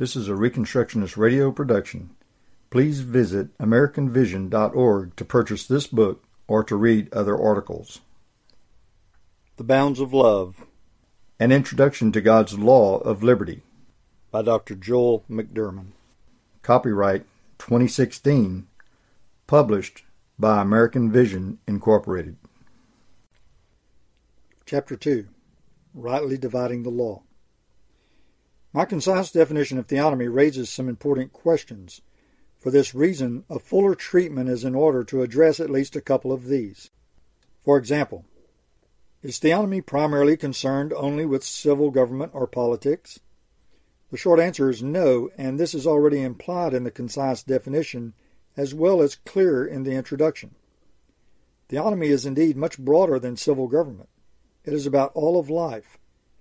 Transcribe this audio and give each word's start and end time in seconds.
This 0.00 0.16
is 0.16 0.30
a 0.30 0.32
Reconstructionist 0.32 1.18
radio 1.18 1.52
production. 1.52 2.16
Please 2.70 3.00
visit 3.00 3.54
AmericanVision.org 3.58 5.14
to 5.14 5.24
purchase 5.26 5.66
this 5.66 5.86
book 5.86 6.24
or 6.48 6.64
to 6.64 6.74
read 6.74 7.12
other 7.12 7.38
articles. 7.38 8.00
The 9.58 9.64
Bounds 9.64 10.00
of 10.00 10.14
Love 10.14 10.64
An 11.38 11.52
Introduction 11.52 12.12
to 12.12 12.22
God's 12.22 12.58
Law 12.58 12.96
of 13.00 13.22
Liberty 13.22 13.60
by 14.30 14.40
Dr. 14.40 14.74
Joel 14.74 15.22
McDurmon. 15.30 15.88
Copyright 16.62 17.26
2016. 17.58 18.68
Published 19.46 20.04
by 20.38 20.62
American 20.62 21.12
Vision 21.12 21.58
Incorporated. 21.68 22.38
Chapter 24.64 24.96
2 24.96 25.28
Rightly 25.92 26.38
Dividing 26.38 26.84
the 26.84 26.88
Law. 26.88 27.22
My 28.72 28.84
concise 28.84 29.32
definition 29.32 29.78
of 29.78 29.88
theonomy 29.88 30.32
raises 30.32 30.70
some 30.70 30.88
important 30.88 31.32
questions. 31.32 32.02
For 32.56 32.70
this 32.70 32.94
reason, 32.94 33.44
a 33.50 33.58
fuller 33.58 33.96
treatment 33.96 34.48
is 34.48 34.64
in 34.64 34.76
order 34.76 35.02
to 35.04 35.22
address 35.22 35.58
at 35.58 35.70
least 35.70 35.96
a 35.96 36.00
couple 36.00 36.30
of 36.30 36.46
these. 36.46 36.90
For 37.64 37.76
example, 37.76 38.26
is 39.22 39.40
theonomy 39.40 39.84
primarily 39.84 40.36
concerned 40.36 40.92
only 40.92 41.26
with 41.26 41.42
civil 41.42 41.90
government 41.90 42.30
or 42.32 42.46
politics? 42.46 43.18
The 44.10 44.16
short 44.16 44.38
answer 44.38 44.70
is 44.70 44.82
no, 44.82 45.30
and 45.36 45.58
this 45.58 45.74
is 45.74 45.86
already 45.86 46.22
implied 46.22 46.72
in 46.72 46.84
the 46.84 46.90
concise 46.92 47.42
definition 47.42 48.14
as 48.56 48.72
well 48.72 49.02
as 49.02 49.16
clear 49.16 49.66
in 49.66 49.82
the 49.82 49.92
introduction. 49.92 50.54
Theonomy 51.68 52.08
is 52.08 52.24
indeed 52.24 52.56
much 52.56 52.78
broader 52.78 53.18
than 53.18 53.36
civil 53.36 53.66
government. 53.66 54.08
It 54.64 54.74
is 54.74 54.86
about 54.86 55.12
all 55.14 55.40
of 55.40 55.50
life 55.50 55.98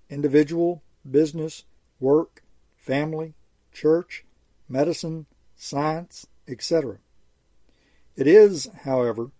individual, 0.09 0.83
business, 1.09 1.63
work, 1.99 2.43
family, 2.77 3.33
church, 3.71 4.25
medicine, 4.67 5.25
science, 5.55 6.27
etc. 6.47 6.97
It 8.15 8.27
is, 8.27 8.69
however, 8.83 9.31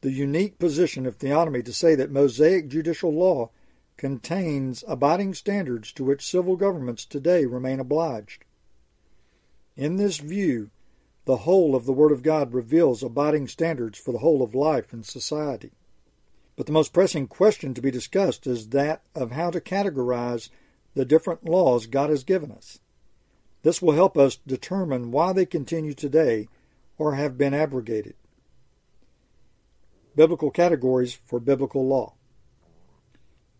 the 0.00 0.12
unique 0.12 0.58
position 0.58 1.06
of 1.06 1.18
theonomy 1.18 1.64
to 1.64 1.72
say 1.72 1.94
that 1.94 2.10
Mosaic 2.10 2.68
judicial 2.68 3.12
law 3.12 3.50
contains 3.96 4.82
abiding 4.88 5.34
standards 5.34 5.92
to 5.92 6.04
which 6.04 6.26
civil 6.26 6.56
governments 6.56 7.04
today 7.04 7.44
remain 7.44 7.78
obliged. 7.78 8.44
In 9.76 9.96
this 9.96 10.18
view, 10.18 10.70
the 11.26 11.38
whole 11.38 11.76
of 11.76 11.84
the 11.84 11.92
Word 11.92 12.12
of 12.12 12.22
God 12.22 12.54
reveals 12.54 13.02
abiding 13.02 13.46
standards 13.48 13.98
for 13.98 14.12
the 14.12 14.18
whole 14.18 14.42
of 14.42 14.54
life 14.54 14.92
and 14.92 15.04
society. 15.04 15.72
But 16.56 16.66
the 16.66 16.72
most 16.72 16.92
pressing 16.92 17.26
question 17.26 17.74
to 17.74 17.82
be 17.82 17.90
discussed 17.90 18.46
is 18.46 18.68
that 18.70 19.02
of 19.14 19.32
how 19.32 19.50
to 19.50 19.60
categorize 19.60 20.48
the 21.00 21.06
different 21.06 21.48
laws 21.48 21.86
God 21.86 22.10
has 22.10 22.24
given 22.24 22.52
us. 22.52 22.78
This 23.62 23.80
will 23.80 23.94
help 23.94 24.18
us 24.18 24.36
determine 24.46 25.10
why 25.10 25.32
they 25.32 25.46
continue 25.46 25.94
today 25.94 26.46
or 26.98 27.14
have 27.14 27.38
been 27.38 27.54
abrogated. 27.54 28.16
Biblical 30.14 30.50
categories 30.50 31.18
for 31.24 31.40
biblical 31.40 31.88
law. 31.88 32.12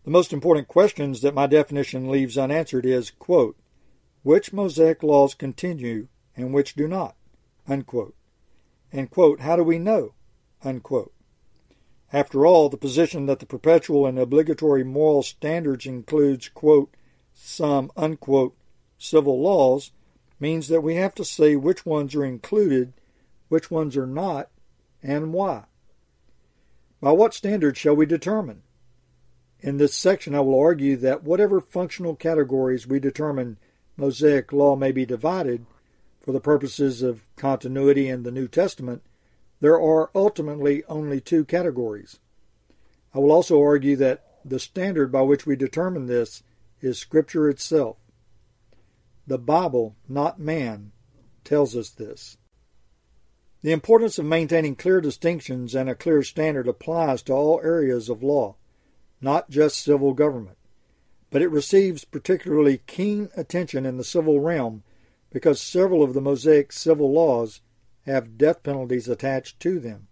The 0.03 0.11
most 0.11 0.31
important 0.31 0.67
questions 0.67 1.21
that 1.21 1.33
my 1.33 1.47
definition 1.47 2.11
leaves 2.11 2.37
unanswered 2.37 2.85
is, 2.85 3.09
quote, 3.09 3.57
which 4.21 4.53
Mosaic 4.53 5.01
laws 5.01 5.33
continue 5.33 6.09
and 6.37 6.53
which 6.53 6.75
do 6.75 6.87
not, 6.87 7.15
unquote. 7.67 8.13
And, 8.91 9.09
quote, 9.09 9.39
how 9.39 9.55
do 9.55 9.63
we 9.63 9.79
know, 9.79 10.13
unquote. 10.63 11.11
After 12.13 12.45
all, 12.45 12.69
the 12.69 12.77
position 12.77 13.25
that 13.25 13.39
the 13.39 13.47
perpetual 13.47 14.05
and 14.05 14.19
obligatory 14.19 14.83
moral 14.83 15.23
standards 15.23 15.87
includes, 15.87 16.47
quote, 16.47 16.93
some 17.43 17.91
unquote 17.97 18.55
civil 18.99 19.41
laws 19.41 19.91
means 20.39 20.67
that 20.67 20.81
we 20.81 20.95
have 20.95 21.15
to 21.15 21.25
say 21.25 21.55
which 21.55 21.85
ones 21.85 22.13
are 22.13 22.23
included, 22.23 22.93
which 23.49 23.71
ones 23.71 23.97
are 23.97 24.07
not, 24.07 24.49
and 25.01 25.33
why. 25.33 25.63
By 27.01 27.11
what 27.11 27.33
standard 27.33 27.77
shall 27.77 27.95
we 27.95 28.05
determine? 28.05 28.61
In 29.59 29.77
this 29.77 29.95
section, 29.95 30.35
I 30.35 30.39
will 30.41 30.59
argue 30.59 30.95
that 30.97 31.23
whatever 31.23 31.59
functional 31.59 32.15
categories 32.15 32.85
we 32.85 32.99
determine 32.99 33.57
Mosaic 33.97 34.53
law 34.53 34.75
may 34.75 34.91
be 34.91 35.05
divided 35.05 35.65
for 36.19 36.31
the 36.31 36.39
purposes 36.39 37.01
of 37.01 37.25
continuity 37.35 38.07
in 38.07 38.21
the 38.21 38.31
New 38.31 38.47
Testament, 38.47 39.01
there 39.59 39.79
are 39.81 40.11
ultimately 40.13 40.83
only 40.85 41.19
two 41.19 41.43
categories. 41.45 42.19
I 43.13 43.19
will 43.19 43.31
also 43.31 43.61
argue 43.61 43.95
that 43.97 44.25
the 44.45 44.59
standard 44.59 45.11
by 45.11 45.21
which 45.21 45.45
we 45.45 45.55
determine 45.55 46.05
this 46.05 46.43
is 46.81 46.97
Scripture 46.97 47.49
itself. 47.49 47.97
The 49.27 49.37
Bible, 49.37 49.95
not 50.09 50.39
man, 50.39 50.91
tells 51.43 51.75
us 51.75 51.89
this. 51.89 52.37
The 53.61 53.71
importance 53.71 54.17
of 54.17 54.25
maintaining 54.25 54.75
clear 54.75 55.01
distinctions 55.01 55.75
and 55.75 55.89
a 55.89 55.95
clear 55.95 56.23
standard 56.23 56.67
applies 56.67 57.21
to 57.23 57.33
all 57.33 57.61
areas 57.63 58.09
of 58.09 58.23
law, 58.23 58.55
not 59.21 59.49
just 59.49 59.83
civil 59.83 60.13
government. 60.13 60.57
But 61.29 61.43
it 61.43 61.51
receives 61.51 62.03
particularly 62.03 62.81
keen 62.87 63.29
attention 63.37 63.85
in 63.85 63.97
the 63.97 64.03
civil 64.03 64.39
realm 64.39 64.83
because 65.29 65.61
several 65.61 66.03
of 66.03 66.13
the 66.13 66.21
Mosaic 66.21 66.71
civil 66.71 67.13
laws 67.13 67.61
have 68.05 68.37
death 68.37 68.63
penalties 68.63 69.07
attached 69.07 69.59
to 69.59 69.79
them, 69.79 70.07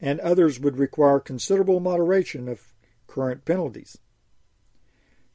and 0.00 0.18
others 0.20 0.58
would 0.58 0.78
require 0.78 1.20
considerable 1.20 1.80
moderation 1.80 2.48
of 2.48 2.72
current 3.06 3.44
penalties. 3.44 3.98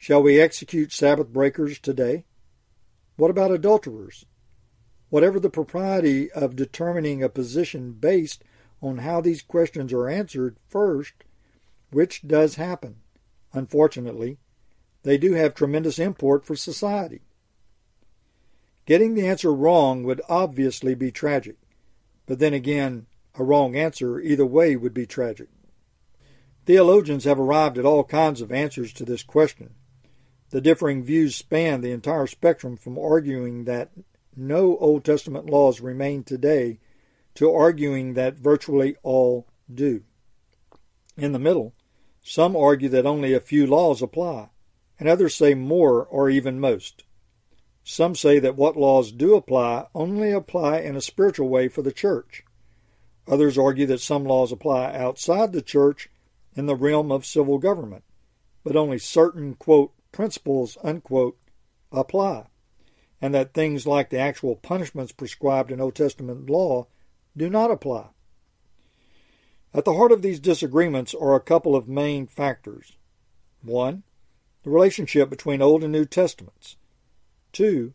Shall 0.03 0.21
we 0.21 0.37
execute 0.37 0.91
Sabbath 0.91 1.29
breakers 1.29 1.79
today? 1.79 2.25
What 3.15 3.31
about 3.31 3.51
adulterers? 3.51 4.25
Whatever 5.09 5.39
the 5.39 5.49
propriety 5.49 6.29
of 6.33 6.57
determining 6.57 7.23
a 7.23 7.29
position 7.29 7.93
based 7.93 8.43
on 8.81 8.97
how 8.97 9.21
these 9.21 9.41
questions 9.41 9.93
are 9.93 10.09
answered 10.09 10.57
first, 10.67 11.13
which 11.89 12.27
does 12.27 12.55
happen, 12.55 12.97
unfortunately, 13.53 14.39
they 15.03 15.17
do 15.17 15.35
have 15.35 15.55
tremendous 15.55 15.97
import 15.97 16.43
for 16.43 16.57
society. 16.57 17.21
Getting 18.85 19.13
the 19.13 19.25
answer 19.25 19.53
wrong 19.53 20.03
would 20.03 20.21
obviously 20.27 20.95
be 20.95 21.11
tragic, 21.11 21.55
but 22.25 22.39
then 22.39 22.53
again, 22.53 23.05
a 23.35 23.43
wrong 23.45 23.77
answer 23.77 24.19
either 24.19 24.45
way 24.45 24.75
would 24.75 24.93
be 24.93 25.05
tragic. 25.05 25.47
Theologians 26.65 27.23
have 27.23 27.39
arrived 27.39 27.77
at 27.77 27.85
all 27.85 28.03
kinds 28.03 28.41
of 28.41 28.51
answers 28.51 28.91
to 28.91 29.05
this 29.05 29.23
question. 29.23 29.75
The 30.53 30.61
differing 30.61 31.03
views 31.03 31.35
span 31.35 31.81
the 31.81 31.89
entire 31.89 32.27
spectrum 32.27 32.77
from 32.77 32.99
arguing 32.99 33.63
that 33.63 33.89
no 34.35 34.77
Old 34.77 35.03
Testament 35.03 35.47
laws 35.47 35.81
remain 35.81 36.23
today 36.23 36.77
to 37.33 37.51
arguing 37.51 38.13
that 38.13 38.37
virtually 38.37 38.95
all 39.01 39.47
do. 39.73 40.03
In 41.17 41.31
the 41.31 41.39
middle, 41.39 41.73
some 42.21 42.55
argue 42.55 42.87
that 42.89 43.07
only 43.07 43.33
a 43.33 43.39
few 43.39 43.65
laws 43.65 44.03
apply, 44.03 44.49
and 44.99 45.09
others 45.09 45.33
say 45.33 45.55
more 45.55 46.05
or 46.05 46.29
even 46.29 46.59
most. 46.59 47.03
Some 47.83 48.13
say 48.13 48.37
that 48.37 48.55
what 48.55 48.77
laws 48.77 49.11
do 49.11 49.33
apply 49.33 49.87
only 49.95 50.29
apply 50.29 50.81
in 50.81 50.95
a 50.95 51.01
spiritual 51.01 51.49
way 51.49 51.67
for 51.67 51.81
the 51.81 51.91
church. 51.91 52.43
Others 53.27 53.57
argue 53.57 53.87
that 53.87 54.01
some 54.01 54.23
laws 54.23 54.51
apply 54.51 54.93
outside 54.93 55.51
the 55.51 55.63
church 55.63 56.11
in 56.55 56.67
the 56.67 56.75
realm 56.75 57.11
of 57.11 57.25
civil 57.25 57.57
government, 57.57 58.03
but 58.63 58.75
only 58.75 58.99
certain, 58.99 59.55
quote, 59.55 59.91
principles, 60.13 60.77
unquote, 60.81 61.37
apply, 61.91 62.45
and 63.21 63.33
that 63.33 63.53
things 63.53 63.85
like 63.85 64.09
the 64.09 64.17
actual 64.17 64.55
punishments 64.55 65.11
prescribed 65.11 65.71
in 65.71 65.81
Old 65.81 65.95
Testament 65.95 66.49
law 66.49 66.87
do 67.35 67.49
not 67.49 67.71
apply. 67.71 68.07
At 69.73 69.83
the 69.83 69.95
heart 69.95 70.11
of 70.13 70.21
these 70.21 70.39
disagreements 70.39 71.13
are 71.13 71.35
a 71.35 71.41
couple 71.41 71.75
of 71.75 71.87
main 71.87 72.27
factors. 72.27 72.93
One, 73.61 74.03
the 74.63 74.69
relationship 74.69 75.29
between 75.29 75.61
Old 75.61 75.83
and 75.83 75.91
New 75.91 76.05
Testaments. 76.05 76.77
Two, 77.51 77.93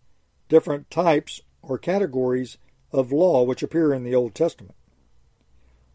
different 0.49 0.91
types 0.91 1.41
or 1.63 1.79
categories 1.79 2.59
of 2.93 3.13
law 3.13 3.43
which 3.43 3.63
appear 3.63 3.93
in 3.93 4.03
the 4.03 4.15
Old 4.15 4.35
Testament. 4.35 4.75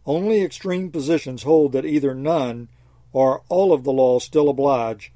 Only 0.05 0.41
extreme 0.41 0.91
positions 0.91 1.43
hold 1.43 1.71
that 1.71 1.85
either 1.85 2.13
none 2.13 2.69
or 3.11 3.43
all 3.47 3.71
of 3.71 3.83
the 3.83 3.93
law 3.93 4.19
still 4.19 4.49
oblige 4.49 5.12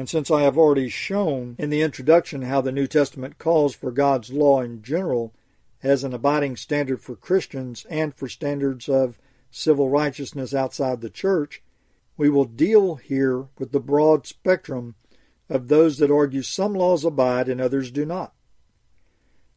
and 0.00 0.08
since 0.08 0.30
I 0.30 0.40
have 0.40 0.56
already 0.56 0.88
shown 0.88 1.56
in 1.58 1.68
the 1.68 1.82
introduction 1.82 2.40
how 2.40 2.62
the 2.62 2.72
New 2.72 2.86
Testament 2.86 3.36
calls 3.36 3.74
for 3.74 3.90
God's 3.90 4.32
law 4.32 4.62
in 4.62 4.80
general 4.80 5.34
as 5.82 6.04
an 6.04 6.14
abiding 6.14 6.56
standard 6.56 7.02
for 7.02 7.14
Christians 7.14 7.84
and 7.90 8.14
for 8.14 8.26
standards 8.26 8.88
of 8.88 9.18
civil 9.50 9.90
righteousness 9.90 10.54
outside 10.54 11.02
the 11.02 11.10
church, 11.10 11.62
we 12.16 12.30
will 12.30 12.46
deal 12.46 12.94
here 12.94 13.48
with 13.58 13.72
the 13.72 13.78
broad 13.78 14.26
spectrum 14.26 14.94
of 15.50 15.68
those 15.68 15.98
that 15.98 16.10
argue 16.10 16.40
some 16.40 16.72
laws 16.72 17.04
abide 17.04 17.50
and 17.50 17.60
others 17.60 17.90
do 17.90 18.06
not. 18.06 18.32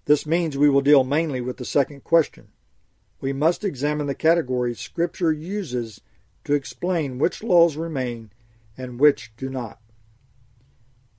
This 0.04 0.26
means 0.26 0.58
we 0.58 0.70
will 0.70 0.82
deal 0.82 1.06
mainly 1.06 1.40
with 1.40 1.56
the 1.56 1.64
second 1.64 2.04
question. 2.04 2.50
We 3.22 3.32
must 3.32 3.64
examine 3.64 4.08
the 4.08 4.14
categories 4.14 4.82
Scripture 4.82 5.32
uses 5.32 6.02
to 6.44 6.54
explain 6.54 7.18
which 7.18 7.44
laws 7.44 7.78
remain 7.78 8.34
and 8.78 9.00
which 9.00 9.32
do 9.38 9.50
not. 9.50 9.80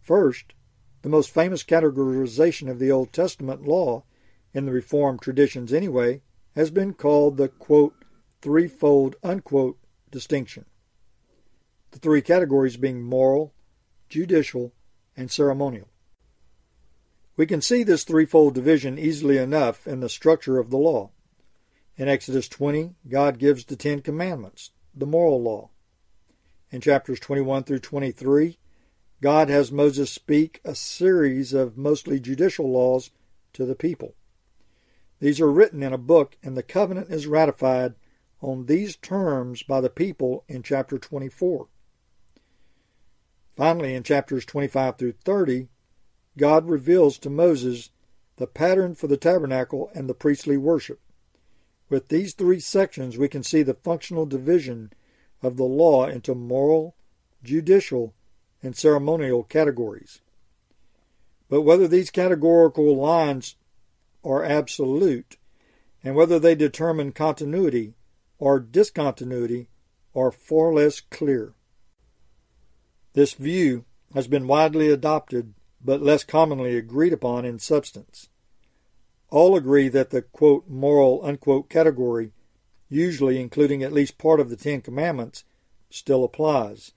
First, 0.04 0.52
the 1.00 1.08
most 1.08 1.30
famous 1.30 1.64
categorization 1.64 2.70
of 2.70 2.78
the 2.78 2.92
Old 2.92 3.10
Testament 3.10 3.66
law, 3.66 4.04
in 4.52 4.66
the 4.66 4.72
Reformed 4.72 5.22
traditions 5.22 5.72
anyway, 5.72 6.20
has 6.54 6.70
been 6.70 6.92
called 6.92 7.38
the 7.38 7.48
quote, 7.48 7.94
threefold 8.42 9.16
unquote 9.22 9.78
distinction. 10.10 10.66
The 11.92 11.98
three 11.98 12.20
categories 12.20 12.76
being 12.76 13.02
moral, 13.02 13.54
judicial, 14.10 14.74
and 15.16 15.30
ceremonial. 15.30 15.88
We 17.38 17.46
can 17.46 17.62
see 17.62 17.82
this 17.82 18.04
threefold 18.04 18.54
division 18.54 18.98
easily 18.98 19.38
enough 19.38 19.86
in 19.86 20.00
the 20.00 20.10
structure 20.10 20.58
of 20.58 20.68
the 20.68 20.76
law. 20.76 21.12
In 21.96 22.08
Exodus 22.08 22.46
20, 22.48 22.94
God 23.08 23.38
gives 23.38 23.64
the 23.64 23.74
Ten 23.74 24.02
Commandments, 24.02 24.70
the 24.94 25.06
moral 25.06 25.42
law. 25.42 25.70
In 26.70 26.82
chapters 26.82 27.18
21 27.20 27.64
through 27.64 27.78
23, 27.78 28.58
God 29.24 29.48
has 29.48 29.72
Moses 29.72 30.12
speak 30.12 30.60
a 30.66 30.74
series 30.74 31.54
of 31.54 31.78
mostly 31.78 32.20
judicial 32.20 32.70
laws 32.70 33.08
to 33.54 33.64
the 33.64 33.74
people. 33.74 34.14
These 35.18 35.40
are 35.40 35.50
written 35.50 35.82
in 35.82 35.94
a 35.94 35.96
book, 35.96 36.36
and 36.42 36.54
the 36.54 36.62
covenant 36.62 37.08
is 37.08 37.26
ratified 37.26 37.94
on 38.42 38.66
these 38.66 38.96
terms 38.96 39.62
by 39.62 39.80
the 39.80 39.88
people 39.88 40.44
in 40.46 40.62
chapter 40.62 40.98
24. 40.98 41.68
Finally, 43.56 43.94
in 43.94 44.02
chapters 44.02 44.44
25 44.44 44.98
through 44.98 45.14
30, 45.24 45.68
God 46.36 46.68
reveals 46.68 47.16
to 47.16 47.30
Moses 47.30 47.88
the 48.36 48.46
pattern 48.46 48.94
for 48.94 49.06
the 49.06 49.16
tabernacle 49.16 49.90
and 49.94 50.06
the 50.06 50.12
priestly 50.12 50.58
worship. 50.58 51.00
With 51.88 52.08
these 52.08 52.34
three 52.34 52.60
sections, 52.60 53.16
we 53.16 53.28
can 53.28 53.42
see 53.42 53.62
the 53.62 53.72
functional 53.72 54.26
division 54.26 54.92
of 55.40 55.56
the 55.56 55.64
law 55.64 56.04
into 56.04 56.34
moral, 56.34 56.94
judicial, 57.42 58.12
and 58.64 58.76
ceremonial 58.76 59.44
categories. 59.44 60.20
But 61.48 61.62
whether 61.62 61.86
these 61.86 62.10
categorical 62.10 62.96
lines 62.96 63.56
are 64.24 64.44
absolute 64.44 65.36
and 66.02 66.14
whether 66.14 66.38
they 66.38 66.54
determine 66.54 67.12
continuity 67.12 67.94
or 68.38 68.58
discontinuity 68.58 69.68
are 70.14 70.30
far 70.30 70.72
less 70.72 71.00
clear. 71.00 71.52
This 73.12 73.34
view 73.34 73.84
has 74.14 74.26
been 74.26 74.46
widely 74.46 74.88
adopted 74.88 75.54
but 75.84 76.02
less 76.02 76.24
commonly 76.24 76.76
agreed 76.76 77.12
upon 77.12 77.44
in 77.44 77.58
substance. 77.58 78.28
All 79.30 79.54
agree 79.54 79.88
that 79.88 80.10
the 80.10 80.22
quote, 80.22 80.66
moral 80.68 81.20
unquote 81.22 81.68
category, 81.68 82.32
usually 82.88 83.38
including 83.38 83.82
at 83.82 83.92
least 83.92 84.16
part 84.16 84.40
of 84.40 84.48
the 84.48 84.56
Ten 84.56 84.80
Commandments, 84.80 85.44
still 85.90 86.24
applies, 86.24 86.92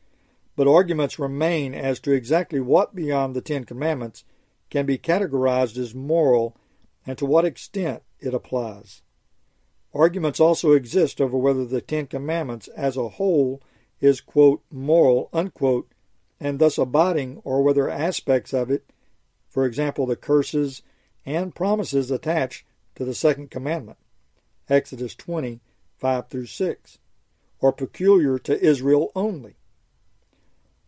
but 0.58 0.68
arguments 0.68 1.20
remain 1.20 1.76
as 1.76 2.00
to 2.00 2.12
exactly 2.12 2.60
what 2.60 2.96
beyond 2.96 3.36
the 3.36 3.42
Ten 3.42 3.64
Commandments 3.64 4.26
can 4.72 4.88
be 4.88 4.98
categorized 4.98 5.78
as 5.78 5.94
moral 5.94 6.58
and 7.06 7.16
to 7.20 7.28
what 7.28 7.46
extent 7.46 8.02
it 8.20 8.34
applies. 8.34 9.04
Arguments 9.94 10.40
also 10.40 10.72
exist 10.72 11.22
over 11.22 11.38
whether 11.38 11.64
the 11.64 11.80
Ten 11.80 12.08
Commandments 12.08 12.68
as 12.70 12.98
a 12.98 13.08
whole 13.08 13.62
is, 14.02 14.20
quote, 14.20 14.64
moral, 14.72 15.30
unquote, 15.32 15.92
and 16.40 16.58
thus 16.58 16.80
abiding, 16.80 17.40
or 17.44 17.62
whether 17.62 17.88
aspects 17.88 18.52
of 18.52 18.72
it, 18.72 18.90
for 19.48 19.64
example, 19.64 20.08
the 20.08 20.16
curses 20.16 20.82
and 21.24 21.54
promises 21.54 22.10
attached 22.10 22.66
to 22.96 23.06
the 23.06 23.16
second 23.16 23.52
commandment, 23.52 23.98
Exodus 24.70 25.14
20, 25.14 25.62
5 25.98 26.30
through 26.30 26.46
6, 26.48 26.98
are 27.62 27.72
peculiar 27.72 28.40
to 28.40 28.60
Israel 28.60 29.12
only. 29.16 29.57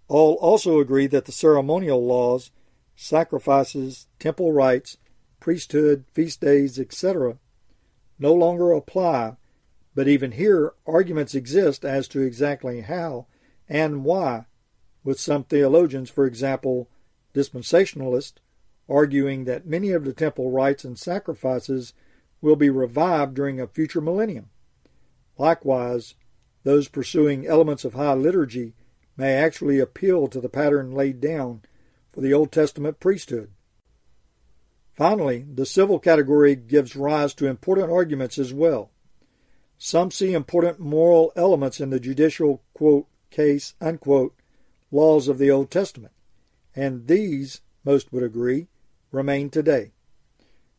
All 0.10 0.34
also 0.42 0.80
agree 0.80 1.08
that 1.08 1.26
the 1.26 1.32
ceremonial 1.32 2.04
laws, 2.04 2.52
sacrifices, 2.96 4.08
temple 4.18 4.52
rites, 4.52 4.98
priesthood, 5.40 6.04
feast 6.12 6.42
days, 6.42 6.80
etc., 6.80 7.38
no 8.18 8.34
longer 8.34 8.74
apply, 8.74 9.38
but 9.96 10.08
even 10.08 10.34
here 10.34 10.74
arguments 10.86 11.36
exist 11.36 11.86
as 11.86 12.08
to 12.10 12.22
exactly 12.22 12.82
how 12.82 13.28
and 13.70 14.04
why 14.04 14.46
with 15.04 15.20
some 15.20 15.44
theologians, 15.44 16.10
for 16.10 16.26
example, 16.26 16.90
dispensationalists, 17.34 18.34
arguing 18.90 19.46
that 19.46 19.68
many 19.68 19.92
of 19.92 20.04
the 20.04 20.14
temple 20.14 20.52
rites 20.52 20.84
and 20.84 20.98
sacrifices 20.98 21.94
will 22.42 22.56
be 22.56 22.70
revived 22.70 23.36
during 23.36 23.62
a 23.62 23.68
future 23.68 24.02
millennium. 24.02 24.50
Likewise, 25.38 26.16
those 26.64 26.88
pursuing 26.88 27.46
elements 27.46 27.86
of 27.86 27.94
high 27.94 28.14
liturgy 28.14 28.74
may 29.20 29.34
actually 29.34 29.80
appeal 29.80 30.30
to 30.30 30.40
the 30.40 30.48
pattern 30.48 30.94
laid 30.94 31.20
down 31.20 31.62
for 32.10 32.22
the 32.22 32.34
Old 32.34 32.54
Testament 32.54 33.02
priesthood. 33.02 33.52
Finally, 34.94 35.46
the 35.54 35.66
civil 35.66 36.00
category 36.00 36.56
gives 36.56 36.96
rise 36.96 37.34
to 37.34 37.46
important 37.46 37.92
arguments 37.92 38.38
as 38.38 38.54
well. 38.54 38.92
Some 39.78 40.10
see 40.10 40.32
important 40.32 40.80
moral 40.80 41.34
elements 41.36 41.82
in 41.82 41.90
the 41.90 42.00
judicial 42.00 42.64
quote, 42.74 43.08
case 43.30 43.74
unquote, 43.82 44.36
laws 44.90 45.28
of 45.28 45.38
the 45.38 45.52
Old 45.52 45.70
Testament, 45.70 46.14
and 46.74 47.08
these, 47.08 47.60
most 47.84 48.14
would 48.14 48.24
agree, 48.24 48.68
remain 49.12 49.50
today. 49.50 49.92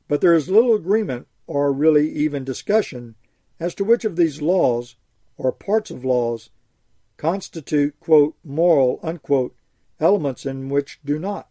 But 0.08 0.22
there 0.22 0.34
is 0.34 0.48
little 0.48 0.74
agreement, 0.74 1.28
or 1.46 1.72
really 1.72 2.10
even 2.10 2.44
discussion, 2.44 3.16
as 3.58 3.74
to 3.74 3.84
which 3.84 4.06
of 4.06 4.16
these 4.16 4.40
laws, 4.40 4.96
or 5.36 5.52
parts 5.52 5.90
of 5.90 6.06
laws, 6.06 6.48
constitute, 7.20 8.00
quote, 8.00 8.34
moral, 8.42 8.98
unquote, 9.02 9.54
elements 10.00 10.46
and 10.46 10.70
which 10.70 10.98
do 11.04 11.18
not. 11.18 11.48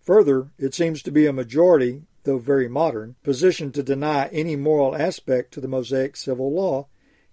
Further, 0.00 0.50
it 0.58 0.74
seems 0.74 1.00
to 1.02 1.12
be 1.12 1.26
a 1.26 1.32
majority, 1.32 2.02
though 2.24 2.38
very 2.38 2.66
modern, 2.66 3.14
position 3.22 3.70
to 3.70 3.84
deny 3.84 4.26
any 4.32 4.56
moral 4.56 4.96
aspect 4.96 5.54
to 5.54 5.60
the 5.60 5.68
Mosaic 5.68 6.16
civil 6.16 6.52
law 6.52 6.88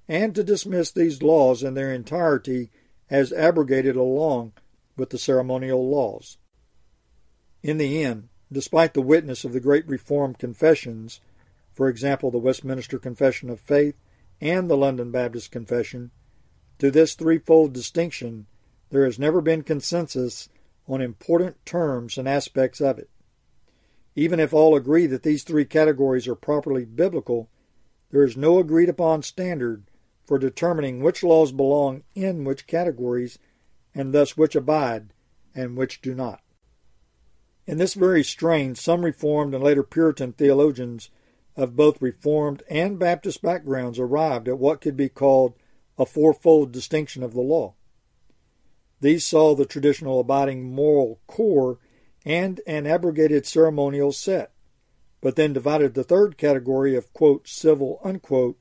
and 0.07 0.35
to 0.35 0.43
dismiss 0.43 0.91
these 0.91 1.23
laws 1.23 1.63
in 1.63 1.73
their 1.73 1.91
entirety 1.91 2.69
as 3.09 3.33
abrogated 3.33 3.95
along 3.95 4.53
with 4.95 5.09
the 5.09 5.17
ceremonial 5.17 5.89
laws. 5.89 6.37
In 7.63 7.79
the 7.79 8.03
end, 8.03 8.29
despite 8.51 8.93
the 8.93 9.01
witness 9.01 9.43
of 9.43 9.53
the 9.53 9.59
great 9.59 9.87
Reformed 9.87 10.37
confessions, 10.37 11.21
for 11.73 11.89
example, 11.89 12.29
the 12.29 12.37
Westminster 12.37 12.99
Confession 12.99 13.49
of 13.49 13.59
Faith 13.59 13.95
and 14.39 14.69
the 14.69 14.77
London 14.77 15.09
Baptist 15.09 15.49
Confession, 15.49 16.11
to 16.79 16.89
this 16.89 17.13
threefold 17.13 17.73
distinction 17.73 18.47
there 18.89 19.05
has 19.05 19.19
never 19.19 19.41
been 19.41 19.61
consensus 19.61 20.49
on 20.87 21.01
important 21.01 21.63
terms 21.65 22.17
and 22.17 22.27
aspects 22.27 22.81
of 22.81 22.97
it. 22.97 23.09
Even 24.15 24.39
if 24.39 24.53
all 24.53 24.75
agree 24.75 25.05
that 25.05 25.23
these 25.23 25.43
three 25.43 25.65
categories 25.65 26.27
are 26.27 26.35
properly 26.35 26.83
biblical, 26.83 27.49
there 28.11 28.23
is 28.23 28.35
no 28.35 28.57
agreed 28.57 28.89
upon 28.89 29.21
standard 29.21 29.83
for 30.25 30.39
determining 30.39 31.01
which 31.01 31.23
laws 31.23 31.51
belong 31.51 32.03
in 32.15 32.43
which 32.43 32.67
categories, 32.67 33.37
and 33.93 34.13
thus 34.13 34.35
which 34.35 34.55
abide 34.55 35.13
and 35.55 35.77
which 35.77 36.01
do 36.01 36.13
not. 36.13 36.41
In 37.67 37.77
this 37.77 37.93
very 37.93 38.23
strain, 38.23 38.73
some 38.75 39.05
Reformed 39.05 39.53
and 39.53 39.63
later 39.63 39.83
Puritan 39.83 40.33
theologians 40.33 41.09
of 41.55 41.75
both 41.75 42.01
Reformed 42.01 42.63
and 42.69 42.97
Baptist 42.97 43.41
backgrounds 43.41 43.99
arrived 43.99 44.47
at 44.47 44.57
what 44.57 44.81
could 44.81 44.97
be 44.97 45.09
called 45.09 45.53
a 45.99 46.05
fourfold 46.05 46.71
distinction 46.71 47.21
of 47.21 47.33
the 47.33 47.41
law. 47.41 47.75
These 49.01 49.27
saw 49.27 49.53
the 49.53 49.65
traditional 49.65 50.19
abiding 50.19 50.73
moral 50.73 51.19
core 51.27 51.77
and 52.25 52.61
an 52.65 52.87
abrogated 52.87 53.45
ceremonial 53.45 54.13
set, 54.13 54.51
but 55.21 55.35
then 55.35 55.53
divided 55.53 55.93
the 55.93 56.03
third 56.03 56.37
category 56.37 56.95
of 56.95 57.13
quote, 57.13 57.47
civil 57.47 57.99
unquote, 58.03 58.57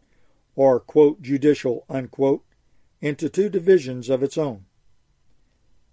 or 0.56 0.80
quote, 0.80 1.22
judicial, 1.22 1.84
unquote, 1.88 2.44
into 3.00 3.28
two 3.28 3.48
divisions 3.48 4.08
of 4.08 4.22
its 4.22 4.36
own. 4.36 4.64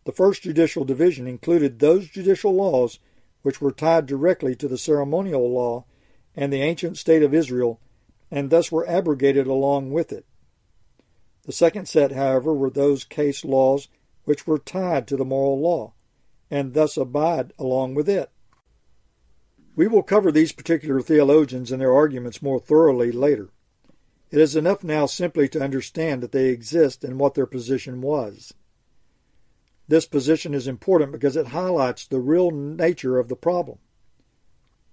The 0.05 0.11
first 0.11 0.41
judicial 0.41 0.85
division 0.85 1.27
included 1.27 1.79
those 1.79 2.09
judicial 2.09 2.53
laws 2.53 2.99
which 3.43 3.61
were 3.61 3.71
tied 3.71 4.07
directly 4.07 4.55
to 4.55 4.67
the 4.67 4.77
ceremonial 4.77 5.51
law 5.51 5.85
and 6.35 6.51
the 6.51 6.61
ancient 6.61 6.97
state 6.97 7.21
of 7.21 7.33
Israel, 7.33 7.79
and 8.31 8.49
thus 8.49 8.71
were 8.71 8.87
abrogated 8.87 9.45
along 9.45 9.91
with 9.91 10.11
it. 10.11 10.25
The 11.45 11.51
second 11.51 11.87
set, 11.87 12.11
however, 12.11 12.53
were 12.53 12.69
those 12.69 13.03
case 13.03 13.45
laws 13.45 13.87
which 14.23 14.47
were 14.47 14.57
tied 14.57 15.07
to 15.07 15.17
the 15.17 15.25
moral 15.25 15.59
law, 15.59 15.93
and 16.49 16.73
thus 16.73 16.97
abide 16.97 17.53
along 17.59 17.93
with 17.93 18.09
it. 18.09 18.31
We 19.75 19.87
will 19.87 20.03
cover 20.03 20.31
these 20.31 20.51
particular 20.51 21.01
theologians 21.01 21.71
and 21.71 21.81
their 21.81 21.93
arguments 21.93 22.41
more 22.41 22.59
thoroughly 22.59 23.11
later. 23.11 23.49
It 24.31 24.41
is 24.41 24.55
enough 24.55 24.83
now 24.83 25.05
simply 25.05 25.47
to 25.49 25.61
understand 25.61 26.23
that 26.23 26.31
they 26.31 26.49
exist 26.49 27.03
and 27.03 27.19
what 27.19 27.35
their 27.35 27.45
position 27.45 28.01
was. 28.01 28.53
This 29.87 30.07
position 30.07 30.55
is 30.55 30.67
important 30.67 31.11
because 31.11 31.35
it 31.35 31.47
highlights 31.47 32.07
the 32.07 32.19
real 32.19 32.49
nature 32.49 33.19
of 33.19 33.27
the 33.27 33.35
problem. 33.35 33.77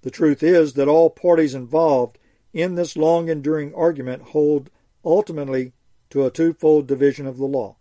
The 0.03 0.11
truth 0.11 0.43
is 0.43 0.75
that 0.75 0.89
all 0.89 1.09
parties 1.09 1.55
involved 1.55 2.19
in 2.53 2.75
this 2.75 2.97
long 2.97 3.29
enduring 3.29 3.75
argument 3.75 4.23
hold 4.23 4.69
ultimately 5.05 5.73
to 6.13 6.27
a 6.27 6.31
twofold 6.31 6.87
division 6.87 7.27
of 7.27 7.39
the 7.39 7.47
law. 7.47 7.75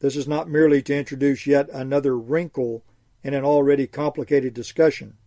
This 0.00 0.16
is 0.16 0.26
not 0.26 0.48
merely 0.48 0.80
to 0.80 0.96
introduce 0.96 1.46
yet 1.46 1.68
another 1.68 2.16
wrinkle 2.16 2.86
in 3.22 3.34
an 3.34 3.44
already 3.44 3.86
complicated 3.86 4.54
discussion. 4.54 5.18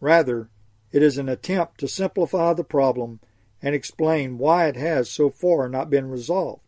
Rather, 0.00 0.48
it 0.90 1.02
is 1.02 1.18
an 1.18 1.28
attempt 1.28 1.78
to 1.80 1.86
simplify 1.86 2.54
the 2.54 2.64
problem 2.64 3.20
and 3.60 3.74
explain 3.74 4.38
why 4.38 4.68
it 4.68 4.76
has 4.76 5.10
so 5.10 5.28
far 5.28 5.68
not 5.68 5.90
been 5.90 6.08
resolved. 6.08 6.62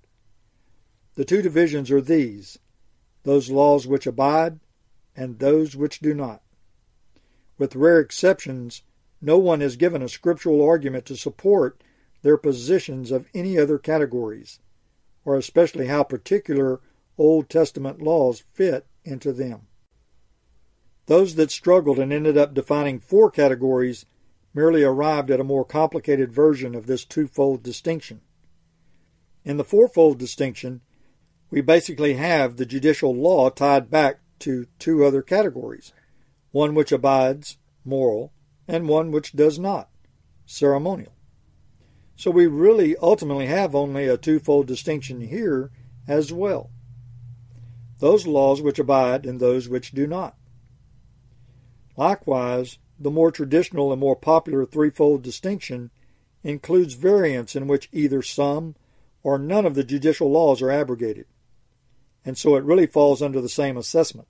The 1.15 1.25
two 1.25 1.41
divisions 1.41 1.91
are 1.91 2.03
these 2.03 2.59
those 3.23 3.51
laws 3.51 3.87
which 3.87 4.07
abide 4.07 4.61
and 5.17 5.39
those 5.39 5.75
which 5.75 6.01
do 6.01 6.13
not. 6.13 6.43
With 7.57 7.75
rare 7.75 7.99
exceptions, 7.99 8.83
no 9.23 9.39
one 9.39 9.63
has 9.63 9.77
given 9.77 10.03
a 10.03 10.09
scriptural 10.11 10.63
argument 10.63 11.07
to 11.07 11.17
support 11.17 11.83
their 12.25 12.39
positions 12.39 13.13
of 13.13 13.29
any 13.35 13.59
other 13.59 13.79
categories, 13.79 14.59
or 15.27 15.37
especially 15.37 15.89
how 15.89 16.03
particular 16.03 16.81
Old 17.19 17.51
Testament 17.51 18.01
laws 18.01 18.45
fit 18.55 18.87
into 19.05 19.31
them. 19.31 19.67
Those 21.05 21.35
that 21.35 21.51
struggled 21.51 21.99
and 21.99 22.11
ended 22.11 22.39
up 22.39 22.55
defining 22.55 22.99
four 22.99 23.31
categories 23.31 24.07
merely 24.55 24.83
arrived 24.83 25.31
at 25.31 25.39
a 25.39 25.45
more 25.45 25.67
complicated 25.67 26.33
version 26.33 26.75
of 26.75 26.87
this 26.87 27.05
twofold 27.05 27.63
distinction. 27.63 28.23
In 29.45 29.59
the 29.59 29.65
fourfold 29.65 30.19
distinction, 30.19 30.81
we 31.51 31.61
basically 31.61 32.15
have 32.15 32.57
the 32.57 32.65
judicial 32.65 33.15
law 33.15 33.51
tied 33.51 33.91
back 33.91 34.21
to 34.41 34.67
two 34.79 35.05
other 35.05 35.21
categories 35.21 35.93
one 36.53 36.75
which 36.75 36.93
abides, 36.93 37.59
moral, 37.85 38.33
and 38.67 38.89
one 38.89 39.11
which 39.11 39.33
does 39.33 39.59
not, 39.59 39.91
ceremonial. 40.47 41.14
So 42.17 42.31
we 42.31 42.47
really 42.47 42.97
ultimately 42.99 43.47
have 43.47 43.75
only 43.75 44.07
a 44.07 44.17
twofold 44.17 44.67
distinction 44.67 45.21
here 45.21 45.71
as 46.07 46.33
well 46.33 46.71
those 48.01 48.27
laws 48.27 48.61
which 48.61 48.79
abide 48.79 49.25
and 49.25 49.41
those 49.41 49.69
which 49.69 49.93
do 49.93 50.07
not. 50.07 50.37
Likewise, 51.97 52.79
the 52.99 53.11
more 53.11 53.31
traditional 53.31 53.93
and 53.93 54.01
more 54.01 54.17
popular 54.17 54.67
threefold 54.67 55.23
distinction 55.23 55.91
includes 56.43 56.95
variants 56.95 57.57
in 57.57 57.67
which 57.67 57.89
either 57.93 58.21
some 58.21 58.75
or 59.23 59.39
none 59.39 59.65
of 59.65 59.75
the 59.75 59.85
judicial 59.85 60.31
laws 60.31 60.61
are 60.61 60.71
abrogated, 60.71 61.27
and 62.25 62.37
so 62.37 62.57
it 62.57 62.65
really 62.65 62.87
falls 62.87 63.23
under 63.23 63.41
the 63.41 63.49
same 63.49 63.77
assessment. 63.77 64.29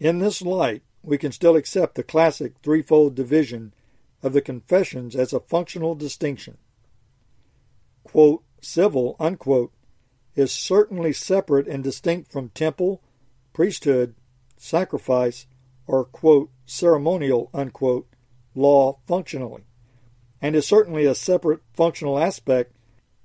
In 0.00 0.18
this 0.18 0.42
light, 0.42 0.82
we 1.02 1.18
can 1.18 1.30
still 1.30 1.54
accept 1.54 1.94
the 1.94 2.02
classic 2.02 2.54
threefold 2.62 3.14
division 3.14 3.72
of 4.22 4.32
the 4.32 4.40
confessions 4.40 5.16
as 5.16 5.32
a 5.32 5.40
functional 5.40 5.94
distinction. 5.94 6.58
Quote, 8.04 8.42
civil, 8.60 9.16
unquote, 9.18 9.72
is 10.34 10.52
certainly 10.52 11.12
separate 11.12 11.66
and 11.66 11.84
distinct 11.84 12.32
from 12.32 12.48
temple, 12.50 13.02
priesthood, 13.52 14.14
sacrifice, 14.56 15.46
or, 15.86 16.04
quote, 16.04 16.50
ceremonial, 16.64 17.50
unquote, 17.52 18.08
law 18.54 18.98
functionally, 19.06 19.64
and 20.40 20.54
is 20.54 20.66
certainly 20.66 21.04
a 21.04 21.14
separate 21.14 21.60
functional 21.74 22.18
aspect 22.18 22.72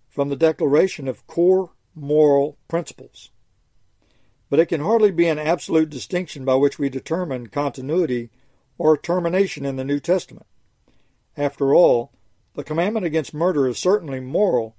from 0.09 0.29
the 0.29 0.35
declaration 0.35 1.07
of 1.07 1.25
core 1.27 1.71
moral 1.93 2.57
principles. 2.67 3.29
But 4.49 4.59
it 4.59 4.67
can 4.67 4.81
hardly 4.81 5.11
be 5.11 5.27
an 5.27 5.39
absolute 5.39 5.89
distinction 5.89 6.45
by 6.45 6.55
which 6.55 6.79
we 6.79 6.89
determine 6.89 7.47
continuity 7.47 8.29
or 8.77 8.97
termination 8.97 9.65
in 9.65 9.75
the 9.75 9.83
New 9.83 9.99
Testament. 9.99 10.45
After 11.37 11.73
all, 11.73 12.11
the 12.55 12.63
commandment 12.63 13.05
against 13.05 13.33
murder 13.33 13.67
is 13.67 13.77
certainly 13.77 14.19
moral, 14.19 14.75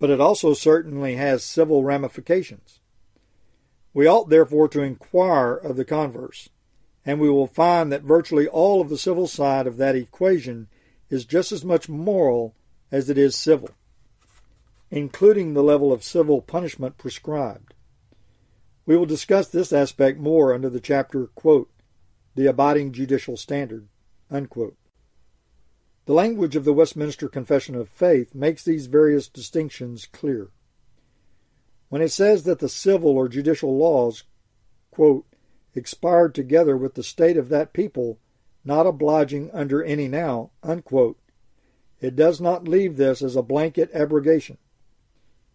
but 0.00 0.10
it 0.10 0.20
also 0.20 0.54
certainly 0.54 1.14
has 1.16 1.44
civil 1.44 1.84
ramifications. 1.84 2.80
We 3.92 4.08
ought 4.08 4.30
therefore 4.30 4.68
to 4.70 4.80
inquire 4.80 5.54
of 5.54 5.76
the 5.76 5.84
converse 5.84 6.48
and 7.04 7.20
we 7.20 7.28
will 7.28 7.46
find 7.46 7.92
that 7.92 8.02
virtually 8.02 8.48
all 8.48 8.80
of 8.80 8.88
the 8.88 8.98
civil 8.98 9.26
side 9.26 9.66
of 9.66 9.76
that 9.76 9.94
equation 9.94 10.68
is 11.10 11.24
just 11.24 11.52
as 11.52 11.64
much 11.64 11.88
moral 11.88 12.54
as 12.90 13.10
it 13.10 13.18
is 13.18 13.36
civil, 13.36 13.70
including 14.90 15.52
the 15.52 15.62
level 15.62 15.92
of 15.92 16.02
civil 16.02 16.40
punishment 16.40 16.96
prescribed. 16.96 17.74
We 18.86 18.96
will 18.96 19.06
discuss 19.06 19.48
this 19.48 19.72
aspect 19.72 20.18
more 20.18 20.54
under 20.54 20.70
the 20.70 20.80
chapter, 20.80 21.26
quote, 21.28 21.70
The 22.34 22.46
Abiding 22.46 22.92
Judicial 22.92 23.36
Standard, 23.36 23.88
unquote. 24.30 24.76
The 26.06 26.12
language 26.12 26.54
of 26.54 26.64
the 26.64 26.72
Westminster 26.74 27.28
Confession 27.28 27.74
of 27.74 27.88
Faith 27.88 28.34
makes 28.34 28.62
these 28.62 28.86
various 28.86 29.26
distinctions 29.26 30.06
clear. 30.06 30.50
When 31.88 32.02
it 32.02 32.10
says 32.10 32.42
that 32.44 32.58
the 32.58 32.68
civil 32.68 33.12
or 33.12 33.28
judicial 33.28 33.76
laws, 33.76 34.24
quote, 34.90 35.24
expired 35.74 36.34
together 36.34 36.76
with 36.76 36.94
the 36.94 37.02
state 37.02 37.36
of 37.38 37.48
that 37.48 37.72
people, 37.72 38.18
not 38.64 38.86
obliging 38.86 39.50
under 39.52 39.82
any 39.82 40.08
now, 40.08 40.50
unquote. 40.62 41.18
It 42.00 42.16
does 42.16 42.40
not 42.40 42.68
leave 42.68 42.96
this 42.96 43.22
as 43.22 43.34
a 43.34 43.42
blanket 43.42 43.90
abrogation. 43.94 44.58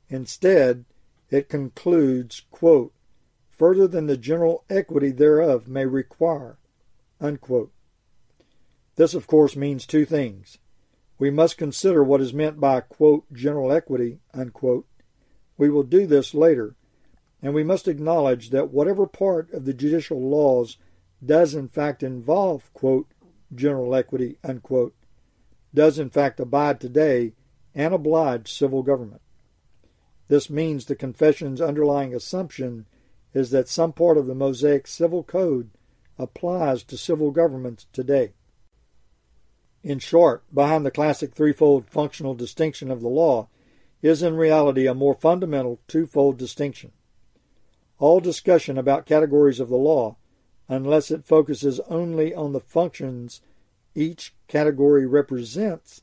Instead, 0.09 0.85
it 1.29 1.47
concludes, 1.47 2.41
quote, 2.49 2.91
further 3.51 3.87
than 3.87 4.07
the 4.07 4.17
general 4.17 4.63
equity 4.69 5.11
thereof 5.11 5.67
may 5.67 5.85
require, 5.85 6.57
unquote. 7.19 7.71
This, 8.99 9.13
of 9.13 9.27
course, 9.27 9.55
means 9.55 9.85
two 9.85 10.03
things. 10.03 10.57
We 11.17 11.31
must 11.31 11.57
consider 11.57 12.03
what 12.03 12.19
is 12.19 12.33
meant 12.33 12.59
by, 12.59 12.81
quote, 12.81 13.31
general 13.31 13.71
equity, 13.71 14.19
unquote. 14.33 14.85
We 15.57 15.69
will 15.69 15.83
do 15.83 16.05
this 16.05 16.33
later, 16.33 16.75
and 17.41 17.53
we 17.53 17.63
must 17.63 17.87
acknowledge 17.87 18.49
that 18.49 18.71
whatever 18.71 19.07
part 19.07 19.53
of 19.53 19.63
the 19.63 19.73
judicial 19.73 20.19
laws 20.19 20.75
does 21.25 21.55
in 21.55 21.69
fact 21.69 22.03
involve, 22.03 22.73
quote, 22.73 23.07
general 23.55 23.95
equity, 23.95 24.37
unquote, 24.43 24.93
does 25.73 25.97
in 25.97 26.09
fact 26.09 26.41
abide 26.41 26.81
today 26.81 27.31
and 27.73 27.93
oblige 27.93 28.51
civil 28.51 28.83
government. 28.83 29.21
This 30.27 30.49
means 30.49 30.87
the 30.87 30.95
confession's 30.97 31.61
underlying 31.61 32.13
assumption 32.13 32.85
is 33.33 33.51
that 33.51 33.69
some 33.69 33.93
part 33.93 34.17
of 34.17 34.27
the 34.27 34.35
Mosaic 34.35 34.87
Civil 34.87 35.23
Code 35.23 35.69
applies 36.17 36.83
to 36.83 36.97
civil 36.97 37.31
governments 37.31 37.87
today. 37.93 38.33
In 39.83 39.99
short, 39.99 40.43
behind 40.53 40.85
the 40.85 40.91
classic 40.91 41.33
threefold 41.33 41.85
functional 41.85 42.35
distinction 42.35 42.91
of 42.91 43.01
the 43.01 43.07
law 43.07 43.47
is 44.01 44.21
in 44.21 44.35
reality 44.35 44.87
a 44.87 44.93
more 44.93 45.13
fundamental 45.13 45.79
twofold 45.87 46.37
distinction 46.37 46.91
all 47.99 48.21
discussion 48.21 48.77
about 48.77 49.05
categories 49.05 49.59
of 49.59 49.69
the 49.69 49.75
law, 49.75 50.15
unless 50.67 51.11
it 51.11 51.25
focuses 51.25 51.79
only 51.89 52.33
on 52.33 52.53
the 52.53 52.59
functions 52.59 53.41
each 53.93 54.33
category 54.47 55.05
represents, 55.05 56.01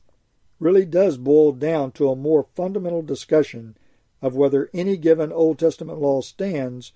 really 0.59 0.85
does 0.85 1.17
boil 1.17 1.51
down 1.51 1.91
to 1.91 2.09
a 2.09 2.15
more 2.15 2.47
fundamental 2.55 3.01
discussion 3.01 3.75
of 4.21 4.35
whether 4.35 4.69
any 4.73 4.95
given 4.97 5.31
Old 5.31 5.57
Testament 5.57 5.99
law 5.99 6.21
stands 6.21 6.93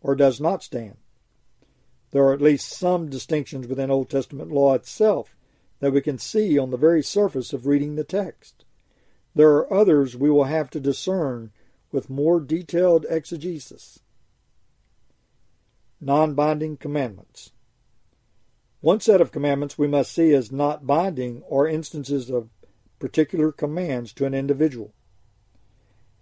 or 0.00 0.14
does 0.14 0.40
not 0.40 0.62
stand. 0.62 0.96
There 2.10 2.24
are 2.24 2.34
at 2.34 2.42
least 2.42 2.68
some 2.68 3.08
distinctions 3.08 3.66
within 3.66 3.90
Old 3.90 4.10
Testament 4.10 4.50
law 4.50 4.74
itself 4.74 5.34
that 5.82 5.90
we 5.92 6.00
can 6.00 6.16
see 6.16 6.56
on 6.56 6.70
the 6.70 6.76
very 6.76 7.02
surface 7.02 7.52
of 7.52 7.66
reading 7.66 7.96
the 7.96 8.04
text. 8.04 8.64
There 9.34 9.50
are 9.50 9.74
others 9.74 10.16
we 10.16 10.30
will 10.30 10.44
have 10.44 10.70
to 10.70 10.80
discern 10.80 11.50
with 11.90 12.08
more 12.08 12.38
detailed 12.38 13.04
exegesis 13.10 13.98
non 16.00 16.34
binding 16.34 16.76
commandments. 16.76 17.50
One 18.80 19.00
set 19.00 19.20
of 19.20 19.32
commandments 19.32 19.76
we 19.76 19.88
must 19.88 20.12
see 20.12 20.32
as 20.32 20.52
not 20.52 20.86
binding 20.86 21.42
or 21.48 21.66
instances 21.66 22.30
of 22.30 22.48
particular 23.00 23.50
commands 23.50 24.12
to 24.12 24.24
an 24.24 24.34
individual. 24.34 24.94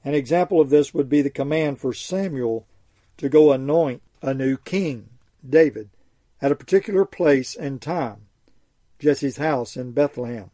An 0.03 0.15
example 0.15 0.59
of 0.59 0.71
this 0.71 0.95
would 0.95 1.11
be 1.11 1.21
the 1.21 1.29
command 1.29 1.79
for 1.79 1.93
Samuel 1.93 2.67
to 3.19 3.29
go 3.29 3.53
anoint 3.53 4.01
a 4.23 4.33
new 4.33 4.57
king, 4.57 5.11
David, 5.47 5.91
at 6.41 6.51
a 6.51 6.57
particular 6.57 7.05
place 7.05 7.55
and 7.55 7.83
time, 7.83 8.23
Jesse's 9.01 9.39
house 9.39 9.77
in 9.77 9.93
Bethlehem, 9.93 10.51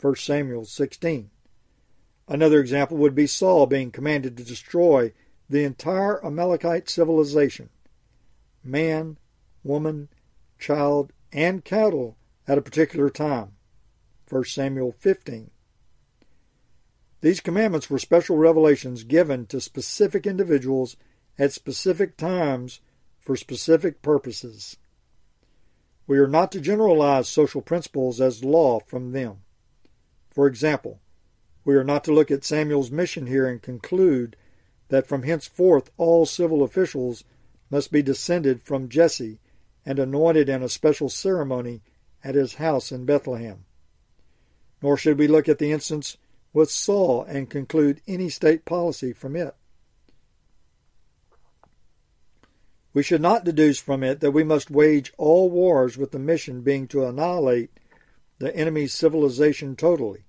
1 0.00 0.16
Samuel 0.16 0.64
16. 0.64 1.30
Another 2.26 2.58
example 2.58 2.96
would 2.96 3.14
be 3.14 3.26
Saul 3.26 3.66
being 3.66 3.90
commanded 3.90 4.36
to 4.36 4.44
destroy 4.44 5.12
the 5.48 5.62
entire 5.62 6.24
Amalekite 6.24 6.88
civilization 6.88 7.68
man, 8.64 9.18
woman, 9.62 10.08
child, 10.58 11.12
and 11.32 11.64
cattle 11.64 12.16
at 12.48 12.58
a 12.58 12.62
particular 12.62 13.10
time. 13.10 13.52
1 14.28 14.44
Samuel 14.44 14.90
15. 14.90 15.50
These 17.20 17.40
commandments 17.40 17.88
were 17.90 17.98
special 17.98 18.36
revelations 18.36 19.04
given 19.04 19.46
to 19.46 19.60
specific 19.60 20.26
individuals 20.26 20.96
at 21.38 21.52
specific 21.52 22.16
times 22.16 22.80
for 23.20 23.36
specific 23.36 24.02
purposes. 24.02 24.78
We 26.06 26.18
are 26.18 26.28
not 26.28 26.52
to 26.52 26.60
generalize 26.60 27.28
social 27.28 27.62
principles 27.62 28.20
as 28.20 28.44
law 28.44 28.80
from 28.80 29.12
them. 29.12 29.38
For 30.30 30.46
example, 30.46 31.00
we 31.64 31.74
are 31.74 31.84
not 31.84 32.04
to 32.04 32.12
look 32.12 32.30
at 32.30 32.44
Samuel's 32.44 32.90
mission 32.90 33.26
here 33.26 33.48
and 33.48 33.60
conclude 33.60 34.36
that 34.88 35.06
from 35.06 35.24
henceforth 35.24 35.90
all 35.96 36.26
civil 36.26 36.62
officials 36.62 37.24
must 37.70 37.90
be 37.90 38.02
descended 38.02 38.62
from 38.62 38.88
Jesse 38.88 39.40
and 39.84 39.98
anointed 39.98 40.48
in 40.48 40.62
a 40.62 40.68
special 40.68 41.08
ceremony 41.08 41.82
at 42.22 42.34
his 42.34 42.54
house 42.54 42.92
in 42.92 43.04
Bethlehem. 43.04 43.64
Nor 44.80 44.96
should 44.96 45.18
we 45.18 45.26
look 45.26 45.48
at 45.48 45.58
the 45.58 45.72
instance 45.72 46.16
with 46.52 46.70
Saul 46.70 47.24
and 47.24 47.50
conclude 47.50 48.00
any 48.06 48.28
state 48.28 48.64
policy 48.64 49.12
from 49.12 49.34
it. 49.34 49.54
We 52.96 53.02
should 53.02 53.20
not 53.20 53.44
deduce 53.44 53.78
from 53.78 54.02
it 54.02 54.20
that 54.20 54.30
we 54.30 54.42
must 54.42 54.70
wage 54.70 55.12
all 55.18 55.50
wars 55.50 55.98
with 55.98 56.12
the 56.12 56.18
mission 56.18 56.62
being 56.62 56.88
to 56.88 57.04
annihilate 57.04 57.78
the 58.38 58.56
enemy's 58.56 58.94
civilization 58.94 59.76
totally, 59.76 60.24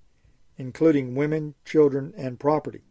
including 0.58 1.14
women, 1.14 1.54
children, 1.64 2.12
and 2.14 2.38
property. 2.38 2.82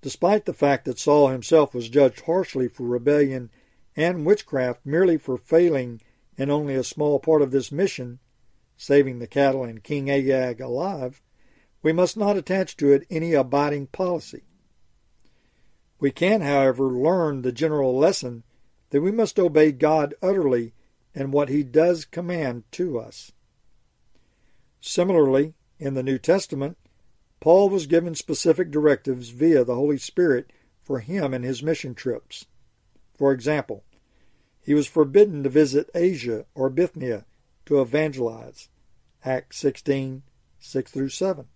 Despite 0.00 0.44
the 0.44 0.54
fact 0.54 0.84
that 0.84 1.00
Saul 1.00 1.26
himself 1.26 1.74
was 1.74 1.88
judged 1.88 2.20
harshly 2.20 2.68
for 2.68 2.84
rebellion 2.84 3.50
and 3.96 4.24
witchcraft 4.24 4.86
merely 4.86 5.18
for 5.18 5.36
failing 5.36 6.00
in 6.36 6.48
only 6.48 6.76
a 6.76 6.84
small 6.84 7.18
part 7.18 7.42
of 7.42 7.50
this 7.50 7.72
mission, 7.72 8.20
saving 8.76 9.18
the 9.18 9.26
cattle 9.26 9.64
and 9.64 9.82
King 9.82 10.08
Agag 10.08 10.60
alive, 10.60 11.20
we 11.82 11.92
must 11.92 12.16
not 12.16 12.36
attach 12.36 12.76
to 12.76 12.92
it 12.92 13.08
any 13.10 13.32
abiding 13.32 13.88
policy. 13.88 14.45
We 15.98 16.10
can, 16.10 16.40
however, 16.42 16.84
learn 16.84 17.42
the 17.42 17.52
general 17.52 17.96
lesson 17.96 18.42
that 18.90 19.00
we 19.00 19.10
must 19.10 19.38
obey 19.38 19.72
God 19.72 20.14
utterly 20.22 20.74
in 21.14 21.30
what 21.30 21.48
He 21.48 21.62
does 21.62 22.04
command 22.04 22.64
to 22.72 22.98
us. 22.98 23.32
Similarly, 24.80 25.54
in 25.78 25.94
the 25.94 26.02
New 26.02 26.18
Testament, 26.18 26.76
Paul 27.40 27.68
was 27.68 27.86
given 27.86 28.14
specific 28.14 28.70
directives 28.70 29.28
via 29.30 29.64
the 29.64 29.74
Holy 29.74 29.98
Spirit 29.98 30.52
for 30.82 31.00
him 31.00 31.34
and 31.34 31.44
his 31.44 31.62
mission 31.62 31.94
trips. 31.94 32.46
For 33.14 33.32
example, 33.32 33.84
he 34.60 34.74
was 34.74 34.86
forbidden 34.86 35.42
to 35.42 35.48
visit 35.48 35.90
Asia 35.94 36.46
or 36.54 36.70
Bithynia 36.70 37.24
to 37.66 37.80
evangelize. 37.80 38.68
Acts 39.24 39.58
16, 39.58 40.22
6 40.60 40.90
through 40.90 41.08
7. 41.08 41.46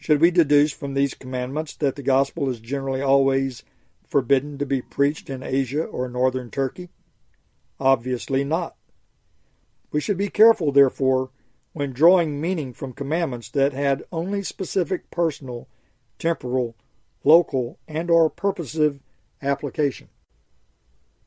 Should 0.00 0.22
we 0.22 0.30
deduce 0.30 0.72
from 0.72 0.94
these 0.94 1.12
commandments 1.12 1.76
that 1.76 1.94
the 1.94 2.02
gospel 2.02 2.48
is 2.48 2.58
generally 2.58 3.02
always 3.02 3.62
forbidden 4.08 4.56
to 4.56 4.64
be 4.64 4.80
preached 4.80 5.28
in 5.28 5.42
Asia 5.42 5.84
or 5.84 6.08
northern 6.08 6.50
Turkey? 6.50 6.88
Obviously 7.78 8.42
not. 8.42 8.76
We 9.92 10.00
should 10.00 10.16
be 10.16 10.30
careful, 10.30 10.72
therefore, 10.72 11.30
when 11.74 11.92
drawing 11.92 12.40
meaning 12.40 12.72
from 12.72 12.94
commandments 12.94 13.50
that 13.50 13.74
had 13.74 14.02
only 14.10 14.42
specific 14.42 15.10
personal, 15.10 15.68
temporal, 16.18 16.76
local, 17.22 17.78
and 17.86 18.10
or 18.10 18.30
purposive 18.30 19.00
application. 19.42 20.08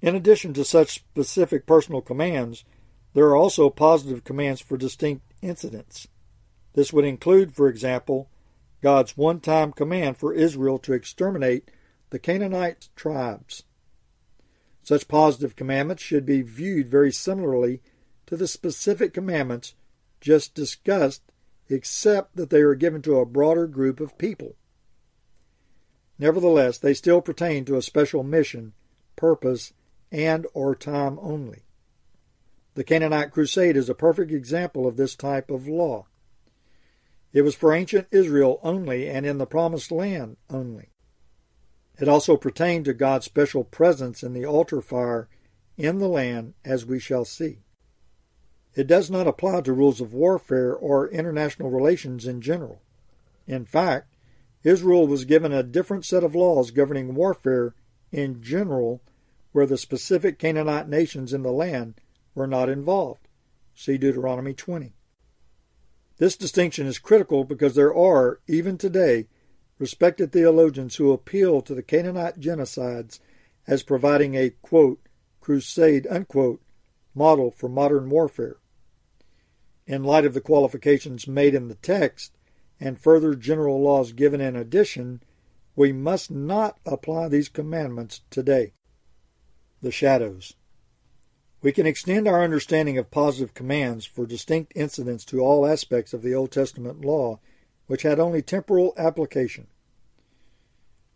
In 0.01 0.15
addition 0.15 0.51
to 0.53 0.65
such 0.65 0.95
specific 0.95 1.67
personal 1.67 2.01
commands, 2.01 2.65
there 3.13 3.25
are 3.25 3.35
also 3.35 3.69
positive 3.69 4.23
commands 4.23 4.61
for 4.61 4.77
distinct 4.77 5.23
incidents. 5.43 6.07
This 6.73 6.91
would 6.91 7.05
include, 7.05 7.53
for 7.53 7.67
example, 7.67 8.29
God's 8.83 9.15
one 9.15 9.39
time 9.39 9.71
command 9.71 10.17
for 10.17 10.33
Israel 10.33 10.77
to 10.79 10.91
exterminate 10.91 11.71
the 12.09 12.19
Canaanite 12.19 12.89
tribes. 12.97 13.63
Such 14.83 15.07
positive 15.07 15.55
commandments 15.55 16.03
should 16.03 16.25
be 16.25 16.41
viewed 16.41 16.89
very 16.89 17.09
similarly 17.09 17.81
to 18.25 18.35
the 18.35 18.45
specific 18.45 19.13
commandments 19.13 19.73
just 20.19 20.53
discussed, 20.53 21.21
except 21.69 22.35
that 22.35 22.49
they 22.49 22.59
are 22.59 22.75
given 22.75 23.01
to 23.03 23.19
a 23.19 23.25
broader 23.25 23.67
group 23.67 24.01
of 24.01 24.17
people. 24.17 24.57
Nevertheless, 26.19 26.77
they 26.77 26.93
still 26.93 27.21
pertain 27.21 27.63
to 27.63 27.77
a 27.77 27.81
special 27.81 28.21
mission, 28.21 28.73
purpose, 29.15 29.71
and 30.11 30.45
or 30.53 30.75
time 30.75 31.17
only. 31.21 31.63
The 32.73 32.83
Canaanite 32.83 33.31
crusade 33.31 33.77
is 33.77 33.87
a 33.87 33.95
perfect 33.95 34.31
example 34.31 34.85
of 34.85 34.97
this 34.97 35.15
type 35.15 35.49
of 35.49 35.69
law. 35.69 36.07
It 37.33 37.41
was 37.41 37.55
for 37.55 37.73
ancient 37.73 38.07
Israel 38.11 38.59
only 38.63 39.09
and 39.09 39.25
in 39.25 39.39
the 39.39 39.47
promised 39.47 39.91
land 39.91 40.37
only. 40.49 40.89
It 41.99 42.07
also 42.07 42.37
pertained 42.37 42.85
to 42.85 42.93
God's 42.93 43.25
special 43.25 43.63
presence 43.63 44.23
in 44.23 44.33
the 44.33 44.45
altar 44.45 44.81
fire 44.81 45.27
in 45.75 45.97
the 45.97 46.07
land, 46.07 46.53
as 46.63 46.85
we 46.85 46.99
shall 46.99 47.25
see. 47.25 47.63
It 48.75 48.87
does 48.87 49.09
not 49.09 49.27
apply 49.27 49.61
to 49.61 49.73
rules 49.73 50.01
of 50.01 50.13
warfare 50.13 50.75
or 50.75 51.09
international 51.09 51.69
relations 51.69 52.25
in 52.25 52.41
general. 52.41 52.81
In 53.47 53.65
fact, 53.65 54.15
Israel 54.63 55.07
was 55.07 55.25
given 55.25 55.51
a 55.51 55.63
different 55.63 56.05
set 56.05 56.23
of 56.23 56.35
laws 56.35 56.71
governing 56.71 57.15
warfare 57.15 57.75
in 58.11 58.41
general, 58.41 59.01
where 59.51 59.65
the 59.65 59.77
specific 59.77 60.39
Canaanite 60.39 60.87
nations 60.87 61.33
in 61.33 61.43
the 61.43 61.51
land 61.51 61.95
were 62.33 62.47
not 62.47 62.69
involved. 62.69 63.27
See 63.75 63.97
Deuteronomy 63.97 64.53
20. 64.53 64.93
This 66.17 66.37
distinction 66.37 66.85
is 66.87 66.99
critical 66.99 67.43
because 67.43 67.75
there 67.75 67.93
are, 67.93 68.39
even 68.47 68.77
today, 68.77 69.27
respected 69.79 70.31
theologians 70.31 70.95
who 70.95 71.11
appeal 71.11 71.61
to 71.61 71.73
the 71.73 71.83
Canaanite 71.83 72.39
genocides 72.39 73.19
as 73.67 73.83
providing 73.83 74.35
a, 74.35 74.51
quote, 74.61 74.99
crusade, 75.41 76.07
unquote, 76.09 76.61
model 77.15 77.51
for 77.51 77.67
modern 77.67 78.09
warfare. 78.09 78.57
In 79.85 80.03
light 80.03 80.25
of 80.25 80.33
the 80.33 80.41
qualifications 80.41 81.27
made 81.27 81.53
in 81.53 81.67
the 81.67 81.75
text 81.75 82.37
and 82.79 82.99
further 82.99 83.35
general 83.35 83.81
laws 83.81 84.13
given 84.13 84.39
in 84.39 84.55
addition, 84.55 85.21
we 85.75 85.91
must 85.91 86.29
not 86.29 86.79
apply 86.85 87.27
these 87.27 87.49
commandments 87.49 88.21
today. 88.29 88.73
The 89.81 89.91
shadows. 89.91 90.53
We 91.63 91.71
can 91.71 91.87
extend 91.87 92.27
our 92.27 92.43
understanding 92.43 92.97
of 92.97 93.09
positive 93.09 93.53
commands 93.53 94.05
for 94.05 94.25
distinct 94.25 94.73
incidents 94.75 95.23
to 95.25 95.39
all 95.39 95.65
aspects 95.65 96.13
of 96.13 96.21
the 96.21 96.35
Old 96.35 96.51
Testament 96.51 97.05
law 97.05 97.39
which 97.87 98.01
had 98.01 98.19
only 98.19 98.41
temporal 98.41 98.93
application. 98.97 99.67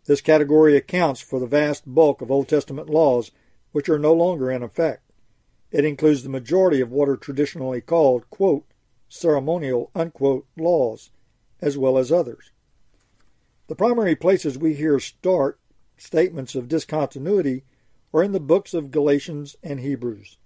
This 0.06 0.22
category 0.22 0.74
accounts 0.74 1.20
for 1.20 1.38
the 1.38 1.46
vast 1.46 1.84
bulk 1.86 2.22
of 2.22 2.30
Old 2.30 2.48
Testament 2.48 2.88
laws 2.88 3.30
which 3.72 3.90
are 3.90 3.98
no 3.98 4.14
longer 4.14 4.50
in 4.50 4.62
effect. 4.62 5.12
It 5.70 5.84
includes 5.84 6.22
the 6.22 6.30
majority 6.30 6.80
of 6.80 6.90
what 6.90 7.10
are 7.10 7.18
traditionally 7.18 7.82
called, 7.82 8.28
quote, 8.30 8.64
ceremonial, 9.10 9.90
unquote, 9.94 10.46
laws, 10.56 11.10
as 11.60 11.76
well 11.76 11.98
as 11.98 12.10
others. 12.10 12.52
The 13.66 13.76
primary 13.76 14.16
places 14.16 14.56
we 14.56 14.72
hear 14.72 14.98
stark 14.98 15.60
statements 15.98 16.54
of 16.54 16.68
discontinuity 16.68 17.64
are 18.12 18.22
in 18.22 18.32
the 18.32 18.40
books 18.40 18.74
of 18.74 18.90
Galatians 18.90 19.56
and 19.62 19.80
Hebrews. 19.80 20.36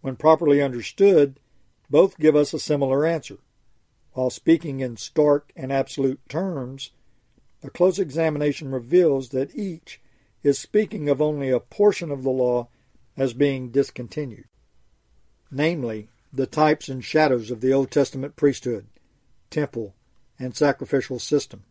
When 0.00 0.16
properly 0.16 0.62
understood, 0.62 1.40
both 1.90 2.18
give 2.18 2.36
us 2.36 2.52
a 2.52 2.58
similar 2.58 3.06
answer. 3.06 3.38
While 4.12 4.30
speaking 4.30 4.80
in 4.80 4.96
stark 4.96 5.52
and 5.56 5.72
absolute 5.72 6.20
terms, 6.28 6.90
a 7.62 7.70
close 7.70 7.98
examination 7.98 8.70
reveals 8.70 9.30
that 9.30 9.54
each 9.54 10.00
is 10.42 10.58
speaking 10.58 11.08
of 11.08 11.20
only 11.20 11.50
a 11.50 11.60
portion 11.60 12.10
of 12.10 12.22
the 12.22 12.30
law 12.30 12.68
as 13.16 13.34
being 13.34 13.70
discontinued, 13.70 14.44
namely, 15.50 16.08
the 16.32 16.46
types 16.46 16.88
and 16.88 17.04
shadows 17.04 17.50
of 17.50 17.60
the 17.60 17.72
Old 17.72 17.90
Testament 17.90 18.36
priesthood, 18.36 18.86
temple, 19.50 19.94
and 20.38 20.54
sacrificial 20.54 21.18
system. 21.18 21.64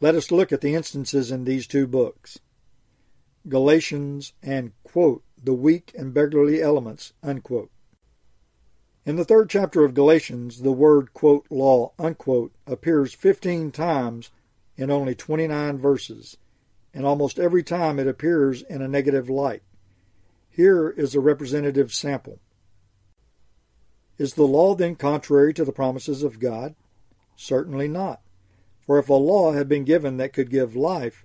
Let 0.00 0.14
us 0.14 0.30
look 0.30 0.52
at 0.52 0.60
the 0.60 0.74
instances 0.74 1.30
in 1.30 1.44
these 1.44 1.66
two 1.66 1.86
books. 1.86 2.38
Galatians 3.48 4.32
and, 4.42 4.72
quote, 4.84 5.22
the 5.42 5.54
weak 5.54 5.92
and 5.98 6.14
beggarly 6.14 6.62
elements, 6.62 7.12
unquote. 7.22 7.70
In 9.04 9.16
the 9.16 9.24
third 9.24 9.50
chapter 9.50 9.84
of 9.84 9.94
Galatians, 9.94 10.62
the 10.62 10.70
word, 10.70 11.12
quote, 11.12 11.46
law, 11.50 11.92
unquote, 11.98 12.52
appears 12.66 13.14
15 13.14 13.72
times 13.72 14.30
in 14.76 14.90
only 14.90 15.14
29 15.14 15.78
verses, 15.78 16.36
and 16.94 17.04
almost 17.04 17.38
every 17.38 17.64
time 17.64 17.98
it 17.98 18.06
appears 18.06 18.62
in 18.62 18.80
a 18.80 18.88
negative 18.88 19.28
light. 19.28 19.62
Here 20.48 20.90
is 20.90 21.14
a 21.14 21.20
representative 21.20 21.92
sample. 21.92 22.38
Is 24.18 24.34
the 24.34 24.44
law 24.44 24.74
then 24.76 24.94
contrary 24.94 25.52
to 25.54 25.64
the 25.64 25.72
promises 25.72 26.22
of 26.22 26.38
God? 26.38 26.76
Certainly 27.34 27.88
not. 27.88 28.20
For 28.80 28.98
if 28.98 29.08
a 29.08 29.14
law 29.14 29.52
had 29.52 29.68
been 29.68 29.84
given 29.84 30.16
that 30.18 30.32
could 30.32 30.50
give 30.50 30.76
life, 30.76 31.24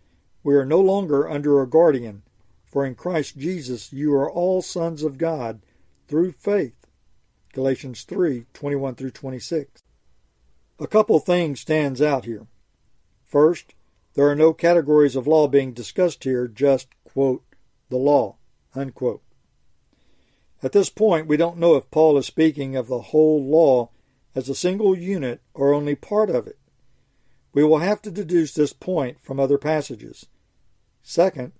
we 0.43 0.55
are 0.55 0.65
no 0.65 0.79
longer 0.79 1.29
under 1.29 1.61
a 1.61 1.69
guardian, 1.69 2.23
For 2.65 2.85
in 2.85 2.95
Christ 2.95 3.37
Jesus 3.37 3.91
you 3.91 4.13
are 4.15 4.31
all 4.31 4.61
sons 4.61 5.03
of 5.03 5.17
God 5.17 5.61
through 6.07 6.31
faith. 6.31 6.87
Galatians 7.53 8.05
3:21 8.05 8.95
through 8.95 9.11
26. 9.11 9.83
A 10.79 10.87
couple 10.87 11.19
things 11.19 11.59
stands 11.59 12.01
out 12.01 12.25
here. 12.25 12.47
First, 13.25 13.75
there 14.13 14.27
are 14.27 14.35
no 14.35 14.53
categories 14.53 15.15
of 15.15 15.27
law 15.27 15.47
being 15.47 15.73
discussed 15.73 16.23
here, 16.23 16.47
just, 16.47 16.87
quote, 17.03 17.43
the 17.89 17.97
law, 17.97 18.37
unquote. 18.73 19.21
At 20.63 20.71
this 20.71 20.89
point, 20.89 21.27
we 21.27 21.37
don't 21.37 21.57
know 21.57 21.75
if 21.75 21.91
Paul 21.91 22.17
is 22.17 22.25
speaking 22.25 22.75
of 22.75 22.87
the 22.87 23.01
whole 23.01 23.43
law 23.43 23.89
as 24.35 24.47
a 24.47 24.55
single 24.55 24.97
unit 24.97 25.41
or 25.53 25.73
only 25.73 25.95
part 25.95 26.29
of 26.29 26.47
it. 26.47 26.57
We 27.53 27.63
will 27.63 27.79
have 27.79 28.01
to 28.03 28.11
deduce 28.11 28.53
this 28.53 28.73
point 28.73 29.19
from 29.21 29.39
other 29.39 29.57
passages. 29.57 30.25
Second, 31.03 31.53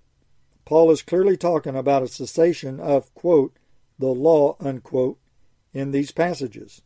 Paul 0.64 0.90
is 0.90 1.02
clearly 1.02 1.36
talking 1.36 1.76
about 1.76 2.02
a 2.02 2.08
cessation 2.08 2.80
of, 2.80 3.12
quote, 3.14 3.56
the 3.98 4.08
law, 4.08 4.56
unquote, 4.60 5.18
in 5.72 5.90
these 5.90 6.12
passages. 6.12 6.82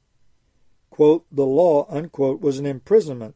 Quote, 0.91 1.27
the 1.31 1.47
law, 1.47 1.87
unquote, 1.91 2.41
was 2.41 2.59
an 2.59 2.67
imprisonment, 2.67 3.35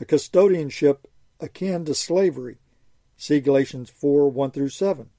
a 0.00 0.04
custodianship 0.04 1.06
akin 1.40 1.84
to 1.84 1.94
slavery. 1.94 2.58
See 3.16 3.40
Galatians 3.40 3.88
4 3.90 4.30
1 4.30 4.50
through 4.50 4.70
7. 4.70 5.10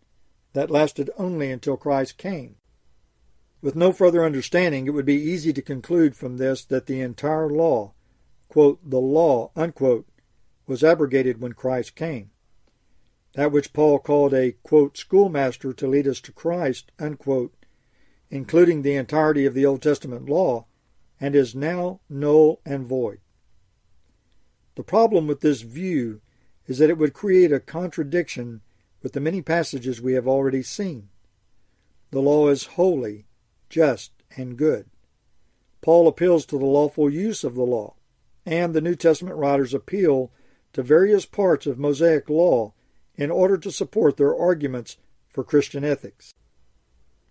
That 0.54 0.70
lasted 0.70 1.10
only 1.18 1.52
until 1.52 1.78
Christ 1.78 2.18
came. 2.18 2.58
With 3.62 3.78
no 3.78 3.94
further 3.94 4.26
understanding, 4.26 4.88
it 4.88 4.90
would 4.90 5.06
be 5.06 5.16
easy 5.16 5.54
to 5.54 5.62
conclude 5.62 6.18
from 6.18 6.36
this 6.36 6.66
that 6.66 6.86
the 6.86 7.00
entire 7.00 7.50
law, 7.50 7.94
quote, 8.50 8.80
the 8.84 9.00
law, 9.00 9.52
unquote, 9.56 10.06
was 10.68 10.84
abrogated 10.84 11.40
when 11.40 11.54
Christ 11.54 11.96
came. 11.96 12.32
That 13.34 13.52
which 13.52 13.74
Paul 13.74 14.00
called 14.00 14.34
a, 14.34 14.54
quote, 14.64 14.98
schoolmaster 14.98 15.74
to 15.74 15.88
lead 15.88 16.08
us 16.08 16.22
to 16.22 16.32
Christ, 16.32 16.92
unquote, 17.00 17.54
including 18.30 18.82
the 18.82 18.96
entirety 18.96 19.46
of 19.46 19.54
the 19.54 19.66
Old 19.66 19.82
Testament 19.82 20.30
law, 20.30 20.66
and 21.20 21.36
is 21.36 21.56
now 21.56 22.00
null 22.10 22.62
and 22.66 22.86
void. 22.86 23.20
The 24.76 24.84
problem 24.84 25.28
with 25.28 25.42
this 25.42 25.62
view 25.62 26.22
is 26.68 26.78
that 26.78 26.90
it 26.90 26.98
would 26.98 27.14
create 27.14 27.52
a 27.52 27.60
contradiction 27.60 28.62
with 29.02 29.14
the 29.14 29.20
many 29.20 29.42
passages 29.42 30.02
we 30.02 30.14
have 30.14 30.28
already 30.28 30.64
seen. 30.64 31.10
The 32.12 32.22
law 32.22 32.50
is 32.50 32.66
holy, 32.66 33.26
just, 33.70 34.12
and 34.38 34.58
good. 34.58 34.90
Paul 35.82 36.08
appeals 36.08 36.46
to 36.48 36.58
the 36.58 36.66
lawful 36.66 37.10
use 37.10 37.44
of 37.44 37.56
the 37.56 37.64
law, 37.64 37.96
and 38.46 38.74
the 38.74 38.82
New 38.82 38.96
Testament 38.96 39.38
writers 39.38 39.74
appeal 39.74 40.32
to 40.74 40.82
various 40.82 41.26
parts 41.26 41.66
of 41.66 41.78
Mosaic 41.78 42.30
law 42.30 42.74
in 43.16 43.32
order 43.32 43.58
to 43.58 43.72
support 43.72 44.18
their 44.18 44.36
arguments 44.36 44.98
for 45.30 45.44
Christian 45.44 45.84
ethics. 45.84 46.34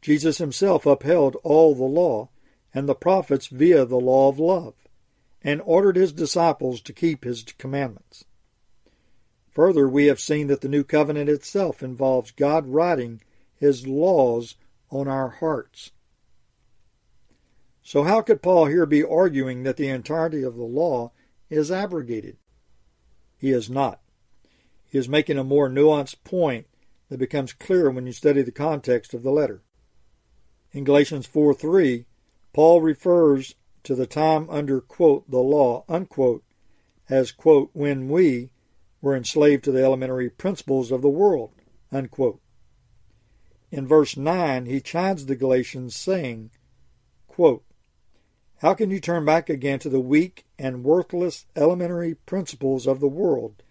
Jesus 0.00 0.38
himself 0.38 0.86
upheld 0.86 1.36
all 1.42 1.74
the 1.74 1.84
law 1.84 2.30
and 2.74 2.88
the 2.88 2.94
prophets 2.94 3.46
via 3.46 3.84
the 3.84 4.00
law 4.00 4.28
of 4.28 4.38
love, 4.38 4.74
and 5.42 5.60
ordered 5.64 5.96
his 5.96 6.12
disciples 6.12 6.80
to 6.80 6.92
keep 6.92 7.24
his 7.24 7.44
commandments. 7.58 8.24
Further, 9.50 9.88
we 9.88 10.06
have 10.06 10.20
seen 10.20 10.46
that 10.46 10.62
the 10.62 10.68
new 10.68 10.82
covenant 10.82 11.28
itself 11.28 11.82
involves 11.82 12.30
God 12.30 12.66
writing 12.66 13.20
his 13.54 13.86
laws 13.86 14.56
on 14.90 15.08
our 15.08 15.28
hearts. 15.28 15.90
So, 17.82 18.04
how 18.04 18.22
could 18.22 18.42
Paul 18.42 18.66
here 18.66 18.86
be 18.86 19.04
arguing 19.04 19.64
that 19.64 19.76
the 19.76 19.88
entirety 19.88 20.42
of 20.42 20.56
the 20.56 20.62
law 20.62 21.12
is 21.50 21.70
abrogated? 21.70 22.38
He 23.36 23.50
is 23.50 23.68
not. 23.68 24.00
He 24.92 24.98
is 24.98 25.08
making 25.08 25.38
a 25.38 25.42
more 25.42 25.70
nuanced 25.70 26.22
point 26.22 26.66
that 27.08 27.16
becomes 27.16 27.54
clear 27.54 27.90
when 27.90 28.04
you 28.04 28.12
study 28.12 28.42
the 28.42 28.52
context 28.52 29.14
of 29.14 29.22
the 29.22 29.32
letter. 29.32 29.62
In 30.70 30.84
Galatians 30.84 31.24
4 31.24 31.54
3, 31.54 32.04
Paul 32.52 32.82
refers 32.82 33.54
to 33.84 33.94
the 33.94 34.06
time 34.06 34.50
under, 34.50 34.82
quote, 34.82 35.30
the 35.30 35.38
law, 35.38 35.86
unquote, 35.88 36.44
as, 37.08 37.32
quote, 37.32 37.70
when 37.72 38.10
we 38.10 38.50
were 39.00 39.16
enslaved 39.16 39.64
to 39.64 39.72
the 39.72 39.82
elementary 39.82 40.28
principles 40.28 40.92
of 40.92 41.00
the 41.00 41.08
world, 41.08 41.52
unquote. 41.90 42.42
In 43.70 43.86
verse 43.86 44.14
9, 44.14 44.66
he 44.66 44.82
chides 44.82 45.24
the 45.24 45.36
Galatians, 45.36 45.96
saying, 45.96 46.50
quote, 47.28 47.64
how 48.58 48.74
can 48.74 48.90
you 48.90 49.00
turn 49.00 49.24
back 49.24 49.48
again 49.48 49.78
to 49.78 49.88
the 49.88 50.00
weak 50.00 50.44
and 50.58 50.84
worthless 50.84 51.46
elementary 51.56 52.14
principles 52.14 52.86
of 52.86 53.00
the 53.00 53.08
world, 53.08 53.62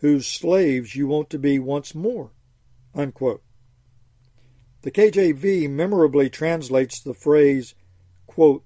whose 0.00 0.26
slaves 0.26 0.94
you 0.94 1.06
want 1.06 1.30
to 1.30 1.38
be 1.38 1.58
once 1.58 1.94
more? 1.94 2.30
Unquote. 2.94 3.42
The 4.82 4.90
KJV 4.90 5.68
memorably 5.68 6.30
translates 6.30 7.00
the 7.00 7.14
phrase, 7.14 7.74
quote, 8.26 8.62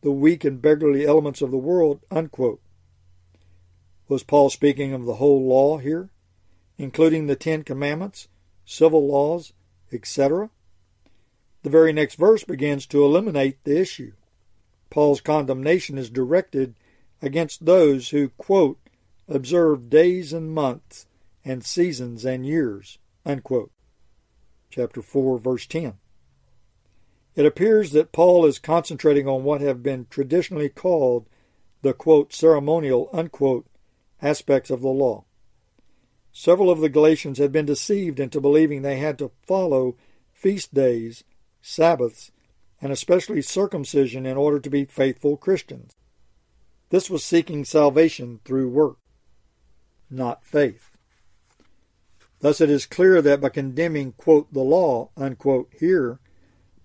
the 0.00 0.10
weak 0.10 0.44
and 0.44 0.60
beggarly 0.60 1.06
elements 1.06 1.42
of 1.42 1.50
the 1.50 1.58
world, 1.58 2.00
unquote. 2.10 2.60
Was 4.08 4.22
Paul 4.22 4.50
speaking 4.50 4.92
of 4.92 5.04
the 5.04 5.14
whole 5.14 5.46
law 5.46 5.78
here, 5.78 6.10
including 6.78 7.26
the 7.26 7.36
Ten 7.36 7.62
Commandments, 7.62 8.28
civil 8.64 9.06
laws, 9.06 9.52
etc.? 9.92 10.50
The 11.62 11.70
very 11.70 11.92
next 11.92 12.16
verse 12.16 12.42
begins 12.42 12.86
to 12.86 13.04
eliminate 13.04 13.62
the 13.64 13.80
issue. 13.80 14.12
Paul's 14.90 15.20
condemnation 15.20 15.96
is 15.96 16.10
directed 16.10 16.74
against 17.22 17.64
those 17.64 18.10
who, 18.10 18.30
quote, 18.30 18.78
observe 19.28 19.90
days 19.90 20.32
and 20.32 20.52
months 20.52 21.06
and 21.44 21.64
seasons 21.64 22.24
and 22.24 22.46
years, 22.46 22.98
unquote. 23.24 23.70
Chapter 24.70 25.02
4, 25.02 25.38
verse 25.38 25.66
10. 25.66 25.94
It 27.34 27.46
appears 27.46 27.92
that 27.92 28.12
Paul 28.12 28.44
is 28.44 28.58
concentrating 28.58 29.26
on 29.26 29.44
what 29.44 29.60
have 29.60 29.82
been 29.82 30.06
traditionally 30.10 30.68
called 30.68 31.26
the, 31.82 31.92
quote, 31.92 32.32
ceremonial, 32.32 33.08
unquote, 33.12 33.66
aspects 34.20 34.70
of 34.70 34.82
the 34.82 34.88
law. 34.88 35.24
Several 36.32 36.70
of 36.70 36.80
the 36.80 36.88
Galatians 36.88 37.38
had 37.38 37.52
been 37.52 37.66
deceived 37.66 38.20
into 38.20 38.40
believing 38.40 38.82
they 38.82 38.96
had 38.96 39.18
to 39.18 39.32
follow 39.46 39.96
feast 40.32 40.72
days, 40.72 41.24
Sabbaths, 41.60 42.30
and 42.80 42.90
especially 42.92 43.42
circumcision 43.42 44.26
in 44.26 44.36
order 44.36 44.58
to 44.58 44.70
be 44.70 44.84
faithful 44.84 45.36
Christians. 45.36 45.94
This 46.90 47.08
was 47.08 47.24
seeking 47.24 47.64
salvation 47.64 48.40
through 48.44 48.68
work, 48.68 48.98
not 50.12 50.44
faith. 50.44 50.90
Thus 52.40 52.60
it 52.60 52.70
is 52.70 52.86
clear 52.86 53.22
that 53.22 53.40
by 53.40 53.48
condemning, 53.48 54.12
quote, 54.12 54.52
the 54.52 54.60
law, 54.60 55.10
unquote, 55.16 55.72
here, 55.78 56.18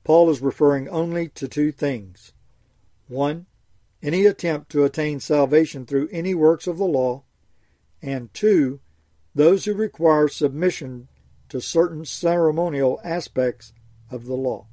Paul 0.04 0.30
is 0.30 0.42
referring 0.42 0.88
only 0.88 1.30
to 1.30 1.48
two 1.48 1.72
things. 1.72 2.34
One, 3.08 3.48
any 4.02 4.26
attempt 4.26 4.72
to 4.72 4.84
attain 4.84 5.20
salvation 5.20 5.86
through 5.86 6.10
any 6.12 6.34
works 6.34 6.68
of 6.68 6.78
the 6.78 6.86
law, 6.86 7.24
and 8.02 8.34
two, 8.34 8.80
those 9.34 9.66
who 9.66 9.74
require 9.74 10.28
submission 10.28 11.08
to 11.50 11.60
certain 11.60 12.06
ceremonial 12.06 13.02
aspects 13.04 13.74
of 14.12 14.26
the 14.26 14.36
law. 14.36 14.68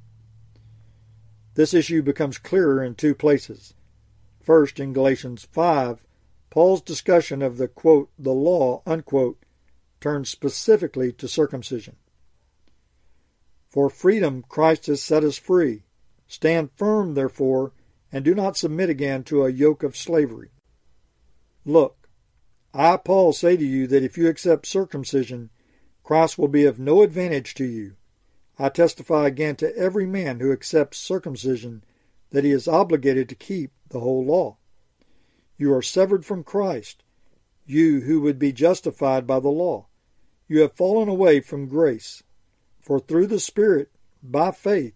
This 1.55 1.73
issue 1.73 2.03
becomes 2.03 2.39
clearer 2.39 2.83
in 2.83 2.95
two 2.95 3.15
places. 3.15 3.75
First, 4.43 4.79
in 4.79 4.93
Galatians 4.93 5.47
5, 5.51 6.05
Paul's 6.55 6.83
discussion 6.83 7.43
of 7.43 7.57
the 7.57 7.67
quote, 7.67 8.11
the 8.17 8.31
law, 8.31 8.81
unquote, 8.87 9.45
turns 10.01 10.29
specifically 10.29 11.11
to 11.15 11.27
circumcision. 11.27 11.97
For 13.69 13.91
freedom 13.91 14.45
Christ 14.49 14.87
has 14.87 15.03
set 15.03 15.25
us 15.25 15.37
free. 15.37 15.83
Stand 16.29 16.71
firm, 16.77 17.15
therefore, 17.15 17.73
and 18.13 18.25
do 18.25 18.37
not 18.37 18.57
submit 18.57 18.89
again 18.89 19.25
to 19.25 19.45
a 19.45 19.51
yoke 19.51 19.83
of 19.83 19.97
slavery. 19.97 20.51
Look, 21.65 22.09
I, 22.73 22.99
Paul, 22.99 23.33
say 23.33 23.57
to 23.57 23.67
you 23.67 23.89
that 23.89 24.05
if 24.05 24.17
you 24.17 24.29
accept 24.29 24.67
circumcision, 24.67 25.51
Christ 26.05 26.39
will 26.39 26.47
be 26.47 26.67
of 26.67 26.79
no 26.79 27.03
advantage 27.03 27.55
to 27.55 27.65
you. 27.65 27.97
I 28.61 28.69
testify 28.69 29.27
again 29.27 29.57
to 29.57 29.77
every 29.77 30.07
man 30.07 30.39
who 30.39 30.53
accepts 30.53 30.99
circumcision 30.99 31.83
that 32.31 32.45
he 32.45 32.53
is 32.53 32.69
obligated 32.69 33.29
to 33.31 33.35
keep 33.35 33.73
the 33.89 33.99
whole 33.99 34.25
law. 34.25 34.59
You 35.57 35.73
are 35.75 35.83
severed 35.83 36.25
from 36.27 36.45
Christ, 36.45 37.03
you 37.67 38.01
who 38.01 38.21
would 38.21 38.39
be 38.39 38.53
justified 38.53 39.27
by 39.27 39.41
the 39.41 39.49
law. 39.49 39.87
You 40.49 40.61
have 40.61 40.77
fallen 40.77 41.09
away 41.09 41.41
from 41.41 41.69
grace. 41.69 42.23
For 42.81 43.01
through 43.01 43.29
the 43.29 43.41
Spirit, 43.41 43.91
by 44.23 44.51
faith, 44.51 44.95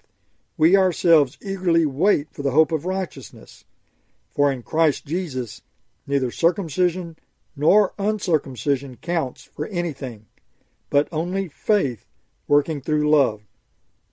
we 0.56 0.76
ourselves 0.76 1.38
eagerly 1.40 1.86
wait 1.86 2.28
for 2.32 2.42
the 2.42 2.50
hope 2.50 2.72
of 2.72 2.84
righteousness. 2.84 3.64
For 4.34 4.52
in 4.52 4.62
Christ 4.62 5.06
Jesus, 5.06 5.62
neither 6.06 6.30
circumcision 6.30 7.16
nor 7.56 7.94
uncircumcision 7.98 8.96
counts 8.96 9.44
for 9.44 9.66
anything, 9.66 10.26
but 10.90 11.08
only 11.12 11.48
faith 11.48 12.06
working 12.46 12.80
through 12.80 13.10
love. 13.10 13.42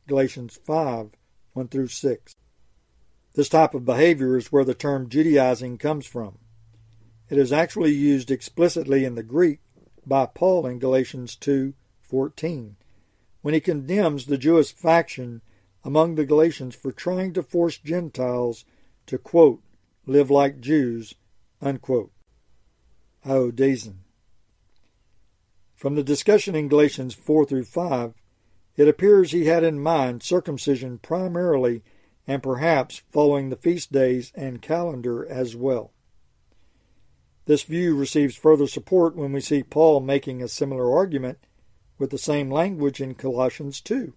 Galatians 0.08 0.60
5 0.64 1.12
1 1.54 1.68
through 1.70 1.88
6. 1.88 2.36
This 3.36 3.50
type 3.50 3.74
of 3.74 3.84
behavior 3.84 4.38
is 4.38 4.52
where 4.52 4.64
the 4.64 4.74
term 4.74 5.10
Judaizing 5.10 5.78
comes 5.78 6.06
from. 6.06 6.38
It 7.30 7.38
is 7.38 7.52
actually 7.52 7.92
used 7.92 8.32
explicitly 8.32 9.04
in 9.04 9.16
the 9.16 9.24
Greek 9.24 9.60
by 10.06 10.26
Paul 10.26 10.66
in 10.66 10.80
Galatians 10.80 11.36
2:14 11.36 12.78
when 13.42 13.54
he 13.54 13.60
condemns 13.60 14.26
the 14.26 14.38
Jewish 14.38 14.74
faction 14.74 15.42
among 15.84 16.16
the 16.16 16.26
Galatians 16.26 16.76
for 16.76 16.94
trying 16.94 17.34
to 17.34 17.44
force 17.44 17.78
Gentiles 17.78 18.64
to, 19.06 19.18
quote, 19.18 19.62
live 20.06 20.32
like 20.32 20.62
Jews, 20.62 21.14
unquote. 21.62 22.12
Oh, 23.26 23.52
Iodazen. 23.52 23.98
From 25.76 25.96
the 25.96 26.04
discussion 26.04 26.56
in 26.56 26.70
Galatians 26.70 27.14
4 27.14 27.46
through 27.46 27.66
5, 27.66 28.14
it 28.78 28.88
appears 28.88 29.32
he 29.32 29.46
had 29.46 29.64
in 29.64 29.80
mind 29.80 30.24
circumcision 30.24 31.00
primarily 31.00 31.84
and 32.28 32.42
perhaps 32.42 33.04
following 33.12 33.50
the 33.50 33.56
feast 33.56 33.92
days 33.92 34.32
and 34.36 34.62
calendar 34.62 35.26
as 35.28 35.56
well. 35.56 35.92
This 37.46 37.64
view 37.64 37.96
receives 37.96 38.36
further 38.36 38.68
support 38.68 39.16
when 39.16 39.32
we 39.32 39.42
see 39.42 39.62
Paul 39.62 40.00
making 40.00 40.42
a 40.42 40.48
similar 40.48 40.96
argument 40.96 41.38
with 42.00 42.10
the 42.10 42.18
same 42.18 42.50
language 42.50 43.00
in 43.00 43.14
Colossians 43.14 43.80
2. 43.82 44.14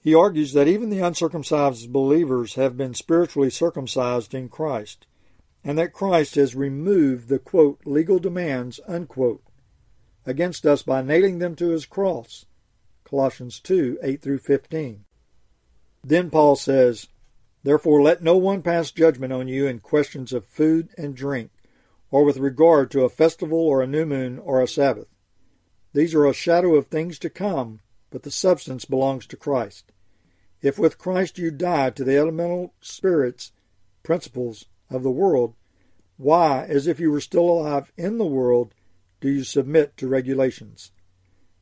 He 0.00 0.14
argues 0.14 0.52
that 0.52 0.68
even 0.68 0.90
the 0.90 1.00
uncircumcised 1.00 1.92
believers 1.92 2.54
have 2.54 2.76
been 2.76 2.94
spiritually 2.94 3.50
circumcised 3.50 4.34
in 4.34 4.48
Christ, 4.48 5.06
and 5.64 5.78
that 5.78 5.92
Christ 5.92 6.36
has 6.36 6.54
removed 6.54 7.28
the 7.28 7.38
quote, 7.38 7.80
legal 7.84 8.18
demands 8.18 8.80
unquote, 8.88 9.42
against 10.24 10.66
us 10.66 10.82
by 10.82 11.02
nailing 11.02 11.38
them 11.38 11.54
to 11.56 11.70
his 11.70 11.86
cross. 11.86 12.46
Colossians 13.04 13.60
2 13.60 13.98
8 14.02 14.22
through 14.22 14.38
15. 14.38 15.04
Then 16.04 16.30
Paul 16.30 16.56
says, 16.56 17.08
Therefore 17.62 18.02
let 18.02 18.22
no 18.22 18.36
one 18.36 18.62
pass 18.62 18.90
judgment 18.90 19.32
on 19.32 19.46
you 19.46 19.66
in 19.66 19.78
questions 19.78 20.32
of 20.32 20.44
food 20.46 20.88
and 20.98 21.14
drink, 21.14 21.50
or 22.10 22.24
with 22.24 22.38
regard 22.38 22.90
to 22.90 23.04
a 23.04 23.08
festival 23.08 23.58
or 23.58 23.82
a 23.82 23.86
new 23.86 24.04
moon 24.04 24.38
or 24.38 24.60
a 24.60 24.66
Sabbath. 24.66 25.06
These 25.92 26.14
are 26.14 26.26
a 26.26 26.34
shadow 26.34 26.74
of 26.74 26.88
things 26.88 27.18
to 27.20 27.30
come, 27.30 27.80
but 28.10 28.24
the 28.24 28.30
substance 28.30 28.84
belongs 28.84 29.26
to 29.26 29.36
Christ. 29.36 29.92
If 30.60 30.78
with 30.78 30.98
Christ 30.98 31.38
you 31.38 31.50
die 31.50 31.90
to 31.90 32.04
the 32.04 32.16
elemental 32.16 32.74
spirits, 32.80 33.52
principles 34.02 34.66
of 34.90 35.02
the 35.02 35.10
world, 35.10 35.54
why, 36.16 36.64
as 36.64 36.86
if 36.86 36.98
you 36.98 37.10
were 37.10 37.20
still 37.20 37.48
alive 37.48 37.92
in 37.96 38.18
the 38.18 38.24
world, 38.24 38.74
do 39.20 39.28
you 39.30 39.44
submit 39.44 39.96
to 39.98 40.08
regulations? 40.08 40.90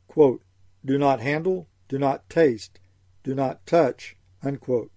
Quote, 0.08 0.42
do 0.84 0.96
not 0.96 1.20
handle, 1.20 1.68
do 1.88 1.98
not 1.98 2.28
taste, 2.30 2.80
do 3.22 3.34
not 3.34 3.66
touch, 3.66 4.16
unquote, 4.42 4.90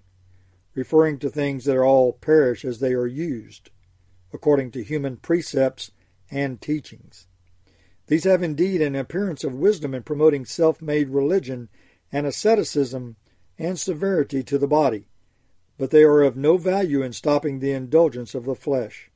referring 0.74 1.20
to 1.20 1.30
things 1.30 1.66
that 1.66 1.78
all 1.78 2.14
perish 2.14 2.66
as 2.66 2.80
they 2.80 2.94
are 2.94 3.08
used, 3.08 3.70
according 4.32 4.72
to 4.72 4.84
human 4.84 5.18
precepts 5.18 5.92
and 6.32 6.62
teachings. 6.62 7.28
These 8.08 8.26
have 8.26 8.44
indeed 8.44 8.82
an 8.82 8.96
appearance 8.96 9.44
of 9.44 9.54
wisdom 9.54 9.94
in 9.94 10.04
promoting 10.04 10.46
self 10.46 10.82
made 10.82 11.10
religion 11.10 11.70
and 12.12 12.28
asceticism 12.28 13.16
and 13.58 13.80
severity 13.80 14.44
to 14.44 14.58
the 14.58 14.68
body, 14.68 15.08
but 15.78 15.92
they 15.92 16.04
are 16.04 16.22
of 16.22 16.36
no 16.36 16.58
value 16.58 17.02
in 17.02 17.14
stopping 17.14 17.60
the 17.60 17.72
indulgence 17.72 18.36
of 18.36 18.46
the 18.46 18.56
flesh. 18.56 19.10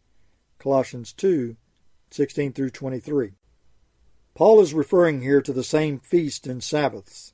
Colossians 0.59 1.13
2 1.13 1.57
16 2.09 2.53
through 2.53 2.69
23. 2.69 3.33
Paul 4.33 4.61
is 4.61 4.73
referring 4.73 5.21
here 5.21 5.41
to 5.41 5.51
the 5.51 5.63
same 5.63 5.99
feast 5.99 6.47
and 6.47 6.63
Sabbaths. 6.63 7.33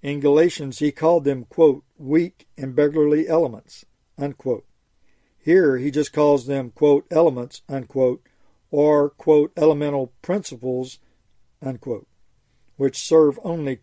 In 0.00 0.20
Galatians, 0.20 0.78
he 0.78 0.90
called 0.90 1.24
them, 1.24 1.44
quote, 1.44 1.84
weak 1.98 2.46
and 2.56 2.74
beggarly 2.74 3.28
elements, 3.28 3.84
unquote. 4.18 4.64
Here, 5.38 5.78
he 5.78 5.90
just 5.90 6.12
calls 6.12 6.46
them, 6.46 6.70
quote, 6.70 7.06
elements, 7.10 7.62
unquote, 7.68 8.22
or, 8.70 9.10
quote, 9.10 9.52
elemental 9.56 10.12
principles, 10.20 10.98
unquote, 11.62 12.08
which 12.76 12.98
serve 12.98 13.38
only, 13.44 13.78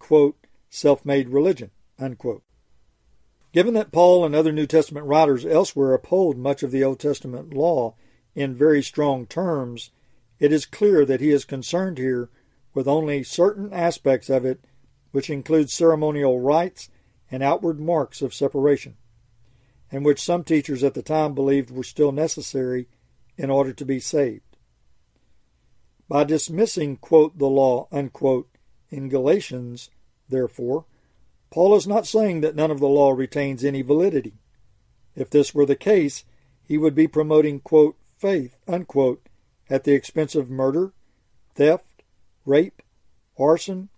self 0.69 1.06
made 1.06 1.30
religion, 1.30 1.71
unquote. 1.97 2.43
Given 3.54 3.76
that 3.76 3.91
Paul 3.91 4.26
and 4.26 4.36
other 4.36 4.52
New 4.52 4.65
Testament 4.65 5.06
writers 5.06 5.45
elsewhere 5.45 5.93
uphold 5.93 6.38
much 6.38 6.63
of 6.63 6.71
the 6.71 6.84
Old 6.84 6.99
Testament 6.99 7.54
law 7.54 7.95
in 8.36 8.56
very 8.56 8.82
strong 8.82 9.28
terms, 9.28 9.91
it 10.39 10.52
is 10.52 10.65
clear 10.65 11.06
that 11.06 11.21
he 11.21 11.30
is 11.30 11.45
concerned 11.45 11.97
here 11.97 12.30
with 12.73 12.88
only 12.88 13.23
certain 13.23 13.71
aspects 13.71 14.30
of 14.30 14.43
it, 14.43 14.65
which 15.12 15.30
include 15.30 15.69
ceremonial 15.69 16.39
rites 16.39 16.89
and 17.34 17.41
outward 17.41 17.80
marks 17.80 18.22
of 18.22 18.32
separation, 18.32 18.96
and 19.91 20.06
which 20.06 20.22
some 20.22 20.43
teachers 20.43 20.84
at 20.84 20.93
the 20.93 21.02
time 21.02 21.34
believed 21.34 21.72
were 21.72 21.84
still 21.84 22.12
necessary 22.12 22.88
in 23.38 23.50
order 23.50 23.74
to 23.74 23.84
be 23.84 24.00
saved. 24.00 24.56
By 26.08 26.26
dismissing, 26.26 26.96
quote, 26.98 27.39
the 27.39 27.48
law, 27.48 27.88
unquote, 27.91 28.50
in 28.91 29.10
Galatians, 29.10 29.89
therefore, 30.30 30.86
Paul 31.50 31.76
is 31.76 31.88
not 31.88 32.06
saying 32.06 32.41
that 32.41 32.56
none 32.56 32.69
of 32.69 32.80
the 32.80 32.88
law 32.88 33.10
retains 33.10 33.63
any 33.63 33.82
validity. 33.82 34.36
If 35.15 35.32
this 35.32 35.56
were 35.56 35.65
the 35.65 35.76
case, 35.76 36.26
he 36.63 36.78
would 36.78 36.93
be 36.93 37.08
promoting, 37.08 37.62
quote, 37.62 37.96
faith, 38.19 38.56
unquote, 38.67 39.28
at 39.72 39.86
the 39.86 39.93
expense 39.93 40.36
of 40.36 40.52
murder, 40.52 40.93
theft, 41.56 42.04
rape, 42.46 42.84
arson, 43.39 43.89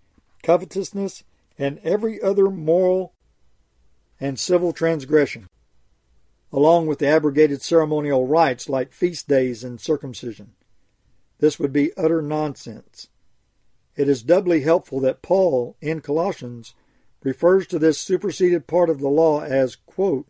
covetousness, 0.42 1.26
and 1.58 1.80
every 1.80 2.22
other 2.22 2.50
moral 2.50 3.12
and 4.20 4.40
civil 4.40 4.72
transgression, 4.72 5.48
along 6.52 6.88
with 6.88 7.00
the 7.00 7.08
abrogated 7.08 7.62
ceremonial 7.62 8.28
rites 8.28 8.70
like 8.70 8.94
feast 8.94 9.28
days 9.28 9.64
and 9.64 9.80
circumcision. 9.80 10.54
This 11.40 11.60
would 11.60 11.74
be 11.74 11.96
utter 11.98 12.22
nonsense. 12.22 13.10
It 13.96 14.10
is 14.10 14.24
doubly 14.24 14.62
helpful 14.62 15.00
that 15.02 15.22
Paul, 15.22 15.76
in 15.82 16.02
Colossians, 16.02 16.76
refers 17.24 17.66
to 17.68 17.80
this 17.80 18.00
superseded 18.00 18.68
part 18.68 18.90
of 18.90 19.00
the 19.00 19.10
law 19.10 19.42
as, 19.42 19.76
quote, 19.76 20.28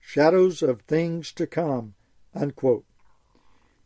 shadows 0.00 0.62
of 0.62 0.80
things 0.82 1.32
to 1.32 1.46
come, 1.46 1.94
unquote. 2.34 2.84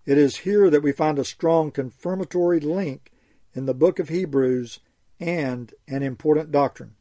It 0.05 0.19
is 0.19 0.39
here 0.39 0.71
that 0.71 0.83
we 0.83 0.93
find 0.93 1.19
a 1.19 1.25
strong 1.25 1.71
confirmatory 1.71 2.61
link 2.61 3.11
in 3.55 3.67
the 3.67 3.75
book 3.75 3.99
of 3.99 4.09
Hebrews 4.09 4.81
and 5.21 5.73
an 5.87 6.03
important 6.03 6.51
doctrine. 6.51 6.97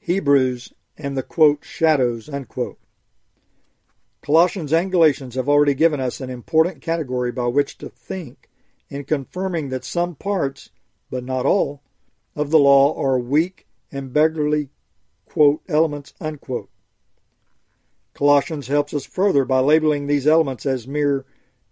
Hebrews 0.00 0.72
and 1.00 1.16
the 1.16 1.22
quote 1.22 1.64
shadows 1.64 2.28
unquote. 2.28 2.78
Colossians 4.22 4.72
and 4.72 4.90
Galatians 4.90 5.34
have 5.34 5.48
already 5.48 5.74
given 5.74 5.98
us 5.98 6.20
an 6.20 6.28
important 6.28 6.82
category 6.82 7.32
by 7.32 7.46
which 7.46 7.78
to 7.78 7.88
think 7.88 8.50
in 8.90 9.04
confirming 9.04 9.70
that 9.70 9.84
some 9.84 10.14
parts, 10.14 10.70
but 11.10 11.24
not 11.24 11.46
all, 11.46 11.82
of 12.36 12.50
the 12.50 12.58
law 12.58 12.94
are 13.00 13.18
weak 13.18 13.66
and 13.90 14.12
beggarly 14.12 14.68
quote, 15.24 15.62
elements. 15.68 16.12
Unquote. 16.20 16.68
Colossians 18.14 18.66
helps 18.66 18.92
us 18.92 19.06
further 19.06 19.44
by 19.44 19.60
labeling 19.60 20.06
these 20.06 20.26
elements 20.26 20.66
as 20.66 20.86
mere 20.86 21.24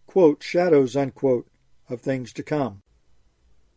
quote, 0.06 0.42
shadows 0.42 0.96
unquote, 0.96 1.48
of 1.88 2.00
things 2.00 2.32
to 2.32 2.42
come. 2.42 2.82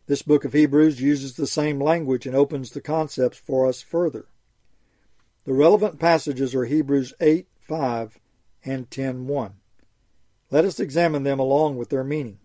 This 0.06 0.22
book 0.22 0.44
of 0.44 0.52
Hebrews 0.52 1.00
uses 1.00 1.34
the 1.34 1.46
same 1.46 1.80
language 1.80 2.26
and 2.26 2.34
opens 2.34 2.70
the 2.70 2.80
concepts 2.80 3.38
for 3.38 3.66
us 3.66 3.82
further. 3.82 4.26
The 5.44 5.54
relevant 5.54 5.98
passages 5.98 6.54
are 6.54 6.64
Hebrews 6.64 7.14
8 7.20 7.48
5 7.60 8.20
and 8.64 8.88
10:1. 8.90 9.54
Let 10.50 10.64
us 10.64 10.78
examine 10.78 11.22
them 11.22 11.40
along 11.40 11.76
with 11.76 11.88
their 11.88 12.04
meaning. 12.04 12.38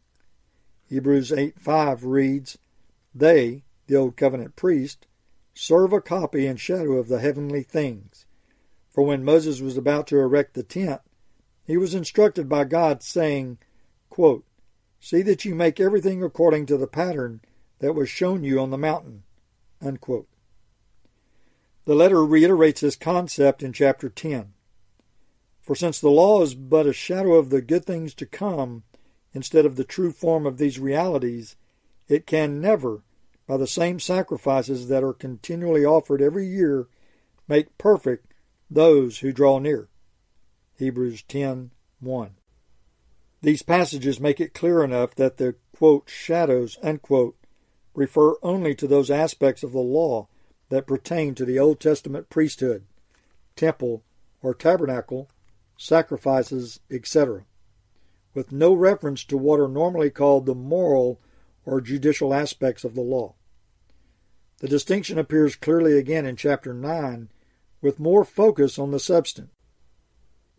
Hebrews 0.85 1.31
8:5 1.31 2.03
reads, 2.03 2.57
"They, 3.13 3.63
the 3.87 3.95
old 3.95 4.17
covenant 4.17 4.55
priest, 4.55 5.05
serve 5.53 5.91
a 5.91 6.01
copy 6.01 6.45
and 6.45 6.59
shadow 6.59 6.93
of 6.93 7.07
the 7.07 7.19
heavenly 7.19 7.63
things. 7.63 8.25
For 8.89 9.03
when 9.03 9.23
Moses 9.23 9.59
was 9.59 9.77
about 9.77 10.07
to 10.07 10.19
erect 10.19 10.53
the 10.53 10.63
tent, 10.63 11.01
he 11.63 11.77
was 11.77 11.93
instructed 11.93 12.47
by 12.47 12.63
God, 12.63 13.03
saying, 13.03 13.57
quote, 14.09 14.45
See 14.99 15.21
that 15.23 15.45
you 15.45 15.53
make 15.53 15.79
everything 15.79 16.23
according 16.23 16.65
to 16.67 16.77
the 16.77 16.87
pattern 16.87 17.41
that 17.79 17.93
was 17.93 18.09
shown 18.09 18.43
you 18.43 18.59
on 18.59 18.71
the 18.71 18.77
mountain. 18.77 19.23
Unquote. 19.81 20.27
The 21.87 21.95
letter 21.95 22.25
reiterates 22.25 22.81
this 22.81 22.97
concept 22.97 23.63
in 23.63 23.71
chapter 23.71 24.09
10. 24.09 24.51
For 25.61 25.73
since 25.73 26.01
the 26.01 26.09
law 26.09 26.41
is 26.41 26.53
but 26.53 26.85
a 26.85 26.91
shadow 26.91 27.35
of 27.35 27.49
the 27.49 27.61
good 27.61 27.85
things 27.85 28.13
to 28.15 28.25
come, 28.25 28.83
instead 29.31 29.65
of 29.65 29.77
the 29.77 29.85
true 29.85 30.11
form 30.11 30.45
of 30.45 30.57
these 30.57 30.79
realities, 30.79 31.55
it 32.09 32.27
can 32.27 32.59
never, 32.59 33.03
by 33.47 33.55
the 33.55 33.67
same 33.67 34.01
sacrifices 34.01 34.89
that 34.89 35.01
are 35.01 35.13
continually 35.13 35.85
offered 35.85 36.21
every 36.21 36.45
year, 36.45 36.89
make 37.47 37.77
perfect 37.77 38.33
those 38.69 39.19
who 39.19 39.31
draw 39.31 39.57
near. 39.57 39.87
Hebrews 40.77 41.23
10:1. 41.23 42.31
These 43.41 43.61
passages 43.61 44.19
make 44.19 44.41
it 44.41 44.53
clear 44.53 44.83
enough 44.83 45.15
that 45.15 45.37
the 45.37 45.55
quote 45.73 46.09
shadows 46.09 46.77
unquote 46.83 47.37
refer 47.93 48.35
only 48.43 48.75
to 48.75 48.87
those 48.87 49.09
aspects 49.09 49.63
of 49.63 49.71
the 49.71 49.79
law 49.79 50.27
that 50.69 50.87
pertain 50.87 51.35
to 51.35 51.45
the 51.45 51.59
Old 51.59 51.79
Testament 51.79 52.29
priesthood, 52.29 52.85
temple, 53.55 54.03
or 54.41 54.53
tabernacle 54.53 55.29
sacrifices, 55.77 56.79
etc., 56.91 57.45
with 58.33 58.51
no 58.51 58.73
reference 58.73 59.23
to 59.25 59.37
what 59.37 59.59
are 59.59 59.67
normally 59.67 60.09
called 60.09 60.45
the 60.45 60.55
moral 60.55 61.19
or 61.65 61.81
judicial 61.81 62.33
aspects 62.33 62.83
of 62.83 62.95
the 62.95 63.01
law. 63.01 63.35
The 64.59 64.67
distinction 64.67 65.17
appears 65.17 65.55
clearly 65.55 65.97
again 65.97 66.25
in 66.25 66.35
chapter 66.35 66.73
9 66.73 67.29
with 67.81 67.99
more 67.99 68.25
focus 68.25 68.79
on 68.79 68.91
the 68.91 68.99
substance. 68.99 69.51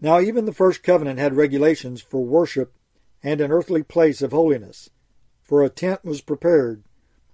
Now, 0.00 0.20
even 0.20 0.44
the 0.44 0.52
first 0.52 0.84
covenant 0.84 1.18
had 1.18 1.36
regulations 1.36 2.00
for 2.00 2.24
worship 2.24 2.72
and 3.22 3.40
an 3.40 3.50
earthly 3.50 3.82
place 3.82 4.22
of 4.22 4.30
holiness. 4.30 4.90
For 5.42 5.64
a 5.64 5.70
tent 5.70 6.04
was 6.04 6.20
prepared, 6.20 6.84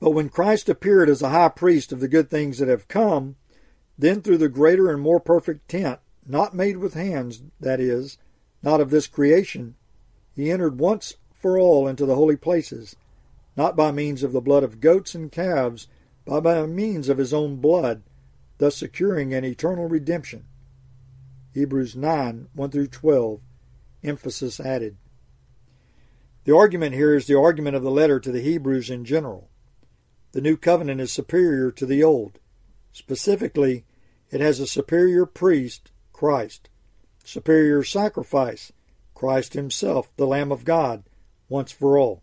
But 0.00 0.10
when 0.10 0.30
Christ 0.30 0.68
appeared 0.70 1.10
as 1.10 1.20
a 1.20 1.28
high 1.28 1.50
priest 1.50 1.92
of 1.92 2.00
the 2.00 2.08
good 2.08 2.30
things 2.30 2.58
that 2.58 2.68
have 2.68 2.88
come, 2.88 3.36
then 3.98 4.22
through 4.22 4.38
the 4.38 4.48
greater 4.48 4.90
and 4.90 5.00
more 5.00 5.20
perfect 5.20 5.68
tent, 5.68 6.00
not 6.26 6.54
made 6.54 6.78
with 6.78 6.94
hands, 6.94 7.42
that 7.60 7.80
is, 7.80 8.16
not 8.62 8.80
of 8.80 8.90
this 8.90 9.06
creation, 9.06 9.74
he 10.34 10.50
entered 10.50 10.78
once 10.78 11.16
for 11.34 11.58
all 11.58 11.86
into 11.86 12.06
the 12.06 12.14
holy 12.14 12.36
places, 12.36 12.96
not 13.56 13.76
by 13.76 13.90
means 13.92 14.22
of 14.22 14.32
the 14.32 14.40
blood 14.40 14.62
of 14.62 14.80
goats 14.80 15.14
and 15.14 15.30
calves, 15.30 15.86
but 16.24 16.40
by 16.40 16.64
means 16.64 17.10
of 17.10 17.18
his 17.18 17.34
own 17.34 17.56
blood, 17.56 18.02
thus 18.56 18.76
securing 18.76 19.34
an 19.34 19.44
eternal 19.44 19.86
redemption. 19.86 20.44
Hebrews 21.52 21.94
9 21.94 22.48
1 22.54 22.70
through 22.70 22.86
12, 22.86 23.40
emphasis 24.02 24.60
added. 24.60 24.96
The 26.44 26.56
argument 26.56 26.94
here 26.94 27.14
is 27.14 27.26
the 27.26 27.38
argument 27.38 27.76
of 27.76 27.82
the 27.82 27.90
letter 27.90 28.18
to 28.18 28.32
the 28.32 28.40
Hebrews 28.40 28.88
in 28.88 29.04
general. 29.04 29.49
The 30.32 30.40
new 30.40 30.56
covenant 30.56 31.00
is 31.00 31.12
superior 31.12 31.70
to 31.72 31.86
the 31.86 32.04
old. 32.04 32.38
Specifically, 32.92 33.84
it 34.30 34.40
has 34.40 34.60
a 34.60 34.66
superior 34.66 35.26
priest, 35.26 35.90
Christ, 36.12 36.68
superior 37.24 37.82
sacrifice, 37.82 38.72
Christ 39.14 39.54
Himself, 39.54 40.10
the 40.16 40.26
Lamb 40.26 40.52
of 40.52 40.64
God, 40.64 41.04
once 41.48 41.72
for 41.72 41.98
all, 41.98 42.22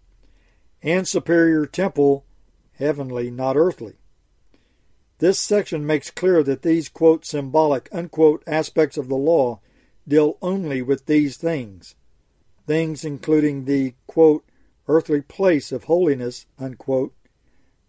and 0.82 1.08
superior 1.08 1.65
temple, 1.65 2.26
heavenly, 2.74 3.30
not 3.30 3.58
earthly. 3.58 3.96
This 5.20 5.39
section 5.39 5.86
makes 5.86 6.12
clear 6.12 6.43
that 6.43 6.62
these, 6.62 6.89
quote, 6.89 7.26
symbolic, 7.26 7.89
unquote, 7.91 8.43
aspects 8.46 8.98
of 8.98 9.10
the 9.10 9.15
law 9.15 9.60
deal 10.08 10.38
only 10.41 10.82
with 10.82 11.08
these 11.08 11.38
things. 11.38 11.96
Things 12.65 13.04
including 13.04 13.65
the, 13.65 13.96
quote, 14.06 14.46
earthly 14.88 15.22
place 15.22 15.72
of 15.72 15.86
holiness, 15.86 16.46
unquote, 16.60 17.13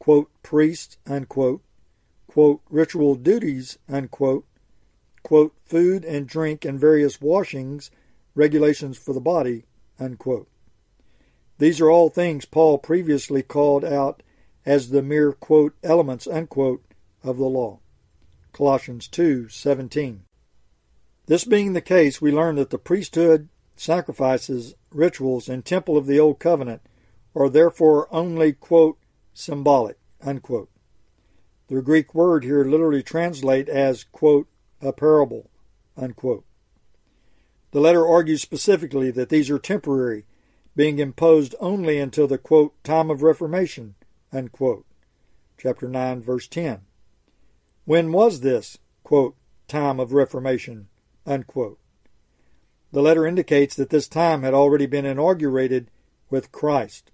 quote, 0.08 0.30
priest, 0.42 0.96
unquote, 1.06 1.60
quote, 2.26 2.62
ritual 2.70 3.14
duties, 3.14 3.78
unquote, 3.90 4.46
quote, 5.22 5.52
food 5.66 6.02
and 6.02 6.26
drink 6.26 6.64
and 6.64 6.80
various 6.80 7.20
washings, 7.20 7.90
regulations 8.34 8.96
for 8.96 9.12
the 9.12 9.20
body, 9.20 9.66
unquote. 10.00 10.48
These 11.58 11.78
are 11.82 11.90
all 11.90 12.08
things 12.08 12.46
Paul 12.46 12.78
previously 12.78 13.42
called 13.42 13.84
out 13.84 14.22
as 14.64 14.88
the 14.88 15.02
mere 15.02 15.30
quote 15.30 15.74
elements 15.82 16.26
unquote 16.26 16.82
of 17.22 17.36
the 17.36 17.44
law. 17.44 17.80
Colossians 18.54 19.08
2:17. 19.08 20.22
This 21.26 21.44
being 21.44 21.74
the 21.74 21.82
case, 21.82 22.18
we 22.18 22.32
learn 22.32 22.56
that 22.56 22.70
the 22.70 22.78
priesthood, 22.78 23.50
sacrifices, 23.76 24.74
rituals, 24.90 25.50
and 25.50 25.66
temple 25.66 25.98
of 25.98 26.06
the 26.06 26.18
old 26.18 26.38
covenant 26.38 26.80
are 27.34 27.50
therefore 27.50 28.08
only 28.10 28.54
quote 28.54 28.96
symbolic 29.34 29.97
unquote. 30.24 30.70
The 31.68 31.82
Greek 31.82 32.14
word 32.14 32.44
here 32.44 32.64
literally 32.64 33.02
translate 33.02 33.68
as 33.68 34.04
quote 34.04 34.48
a 34.80 34.92
parable 34.92 35.50
unquote. 35.98 36.44
The 37.72 37.80
letter 37.80 38.06
argues 38.06 38.40
specifically 38.40 39.10
that 39.10 39.28
these 39.28 39.50
are 39.50 39.58
temporary 39.58 40.24
being 40.74 40.98
imposed 40.98 41.54
only 41.60 41.98
until 41.98 42.26
the 42.26 42.38
quote, 42.38 42.72
time 42.84 43.10
of 43.10 43.22
Reformation, 43.22 43.96
unquote. 44.32 44.86
Chapter 45.58 45.88
9, 45.88 46.22
verse 46.22 46.46
10. 46.46 46.82
When 47.84 48.12
was 48.12 48.40
this, 48.40 48.78
quote, 49.02 49.34
time 49.66 49.98
of 49.98 50.12
Reformation, 50.12 50.88
unquote? 51.26 51.78
The 52.92 53.02
letter 53.02 53.26
indicates 53.26 53.74
that 53.74 53.90
this 53.90 54.08
time 54.08 54.42
had 54.42 54.54
already 54.54 54.86
been 54.86 55.04
inaugurated 55.04 55.90
with 56.30 56.52
Christ, 56.52 57.10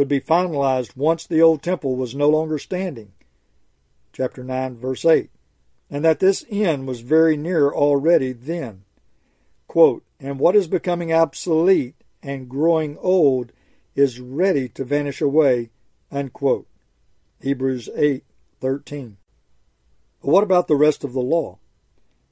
would 0.00 0.08
be 0.08 0.18
finalized 0.18 0.96
once 0.96 1.26
the 1.26 1.42
old 1.42 1.62
temple 1.62 1.94
was 1.94 2.14
no 2.14 2.26
longer 2.26 2.58
standing, 2.58 3.12
chapter 4.14 4.42
9, 4.42 4.74
verse 4.78 5.04
8, 5.04 5.28
and 5.90 6.02
that 6.02 6.20
this 6.20 6.42
end 6.50 6.86
was 6.86 7.02
very 7.02 7.36
near 7.36 7.70
already 7.70 8.32
then. 8.32 8.84
Quote, 9.68 10.02
and 10.18 10.38
what 10.38 10.56
is 10.56 10.68
becoming 10.68 11.12
obsolete 11.12 11.96
and 12.22 12.48
growing 12.48 12.96
old 12.96 13.52
is 13.94 14.20
ready 14.20 14.70
to 14.70 14.86
vanish 14.86 15.20
away. 15.20 15.68
Unquote. 16.10 16.66
Hebrews 17.42 17.90
8:13. 17.94 19.18
But 20.22 20.30
what 20.30 20.42
about 20.44 20.66
the 20.66 20.76
rest 20.76 21.04
of 21.04 21.12
the 21.12 21.20
law? 21.20 21.58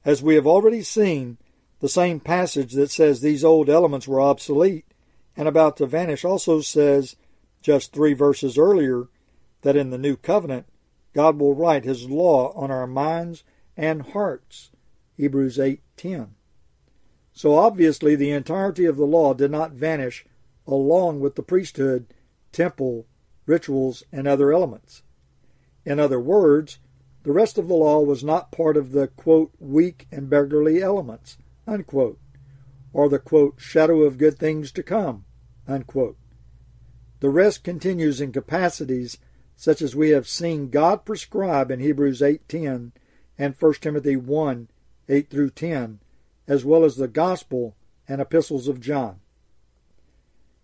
As 0.03 0.23
we 0.23 0.33
have 0.33 0.47
already 0.47 0.81
seen, 0.81 1.37
the 1.81 1.87
same 1.87 2.19
passage 2.19 2.73
that 2.73 2.89
says 2.89 3.21
these 3.21 3.43
old 3.43 3.69
elements 3.69 4.07
were 4.07 4.19
obsolete 4.19 4.85
and 5.37 5.47
about 5.47 5.77
to 5.77 5.85
vanish 5.85 6.25
also 6.25 6.61
says, 6.61 7.15
just 7.61 7.93
three 7.93 8.13
verses 8.13 8.57
earlier, 8.57 9.07
that 9.61 9.75
in 9.75 9.89
the 9.89 9.97
new 9.97 10.15
covenant, 10.15 10.65
God 11.13 11.39
will 11.39 11.55
write 11.55 11.83
his 11.83 12.09
law 12.09 12.53
on 12.53 12.71
our 12.71 12.87
minds 12.87 13.43
and 13.75 14.01
hearts. 14.01 14.71
Hebrews 15.15 15.57
8:10. 15.57 16.35
So 17.33 17.55
obviously, 17.55 18.15
the 18.15 18.31
entirety 18.31 18.85
of 18.85 18.97
the 18.97 19.07
law 19.07 19.33
did 19.33 19.51
not 19.51 19.71
vanish 19.71 20.25
along 20.67 21.19
with 21.19 21.35
the 21.35 21.43
priesthood, 21.43 22.13
temple, 22.51 23.07
rituals, 23.45 24.03
and 24.11 24.27
other 24.27 24.51
elements. 24.53 25.03
In 25.85 25.99
other 25.99 26.19
words, 26.19 26.77
the 27.23 27.31
rest 27.31 27.57
of 27.57 27.67
the 27.67 27.73
law 27.73 28.01
was 28.01 28.23
not 28.23 28.51
part 28.51 28.77
of 28.77 28.91
the 28.91 29.07
quote, 29.07 29.51
weak 29.59 30.07
and 30.11 30.29
beggarly 30.29 30.81
elements, 30.81 31.37
unquote, 31.65 32.19
or 32.93 33.09
the 33.09 33.19
quote, 33.19 33.55
shadow 33.57 34.01
of 34.01 34.17
good 34.17 34.37
things 34.37 34.71
to 34.73 34.83
come, 34.83 35.25
unquote. 35.67 36.17
The 37.19 37.29
rest 37.29 37.63
continues 37.63 38.21
in 38.21 38.31
capacities 38.31 39.17
such 39.55 39.81
as 39.81 39.95
we 39.95 40.11
have 40.11 40.27
seen 40.27 40.69
God 40.69 41.03
prescribe 41.03 41.69
in 41.69 41.81
Hebrews 41.81 42.21
8:10 42.21 42.93
and 43.37 43.55
1 43.59 43.73
Timothy 43.81 44.15
1 44.15 44.69
8 45.09 45.29
through 45.29 45.49
10 45.49 45.99
as 46.47 46.63
well 46.63 46.85
as 46.85 46.95
the 46.95 47.07
Gospel 47.07 47.75
and 48.07 48.21
epistles 48.21 48.67
of 48.67 48.79
John. 48.79 49.19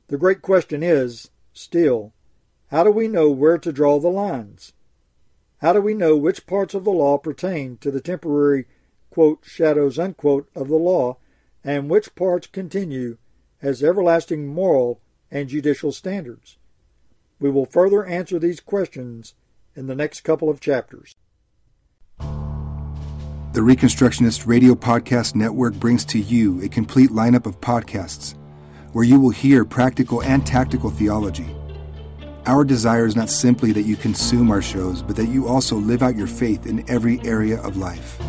The 0.08 0.18
great 0.18 0.42
question 0.42 0.82
is, 0.82 1.30
still, 1.52 2.14
how 2.68 2.84
do 2.84 2.92
we 2.92 3.08
know 3.08 3.30
where 3.30 3.58
to 3.58 3.72
draw 3.72 4.00
the 4.00 4.08
lines? 4.08 4.74
How 5.60 5.74
do 5.74 5.82
we 5.82 5.94
know 5.94 6.16
which 6.16 6.48
parts 6.48 6.74
of 6.74 6.84
the 6.84 6.92
law 6.92 7.18
pertain 7.18 7.78
to 7.78 7.92
the 7.92 8.02
temporary 8.02 8.66
quote, 9.10 9.40
shadows 9.44 10.00
unquote, 10.00 10.50
of 10.56 10.68
the 10.68 10.76
law 10.76 11.18
and 11.64 11.90
which 11.90 12.16
parts 12.16 12.48
continue 12.48 13.18
as 13.62 13.84
everlasting 13.84 14.48
moral 14.48 15.02
and 15.32 15.50
judicial 15.50 15.92
standards? 15.92 16.58
We 17.40 17.50
will 17.50 17.66
further 17.66 18.06
answer 18.06 18.40
these 18.40 18.60
questions 18.60 19.34
in 19.76 19.88
the 19.88 19.96
next 19.96 20.22
couple 20.22 20.50
of 20.50 20.60
chapters. 20.60 21.16
The 22.20 23.62
Reconstructionist 23.62 24.48
Radio 24.48 24.76
Podcast 24.76 25.36
Network 25.36 25.76
brings 25.76 26.04
to 26.06 26.20
you 26.20 26.62
a 26.62 26.68
complete 26.68 27.12
lineup 27.12 27.46
of 27.46 27.62
podcasts 27.62 28.36
where 28.92 29.06
you 29.06 29.20
will 29.20 29.30
hear 29.30 29.66
practical 29.66 30.22
and 30.24 30.46
tactical 30.46 30.90
theology. 30.90 31.48
Our 32.46 32.64
desire 32.64 33.06
is 33.06 33.16
not 33.16 33.30
simply 33.30 33.72
that 33.72 33.84
you 33.84 33.96
consume 33.96 34.52
our 34.52 34.62
shows, 34.62 35.02
but 35.02 35.16
that 35.16 35.28
you 35.30 35.48
also 35.48 35.78
live 35.78 36.04
out 36.04 36.16
your 36.16 36.28
faith 36.28 36.66
in 36.66 36.90
every 36.90 37.20
area 37.22 37.60
of 37.62 37.78
life. 37.78 38.20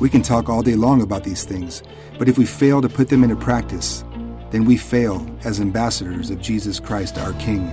We 0.00 0.08
can 0.08 0.22
talk 0.22 0.48
all 0.48 0.62
day 0.62 0.74
long 0.74 1.02
about 1.02 1.24
these 1.24 1.44
things, 1.44 1.82
but 2.18 2.28
if 2.28 2.36
we 2.36 2.46
fail 2.46 2.82
to 2.82 2.88
put 2.88 3.08
them 3.08 3.22
into 3.22 3.36
practice, 3.36 4.04
then 4.50 4.64
we 4.64 4.76
fail 4.76 5.26
as 5.44 5.60
ambassadors 5.60 6.30
of 6.30 6.40
Jesus 6.40 6.80
Christ 6.80 7.18
our 7.18 7.32
King. 7.34 7.70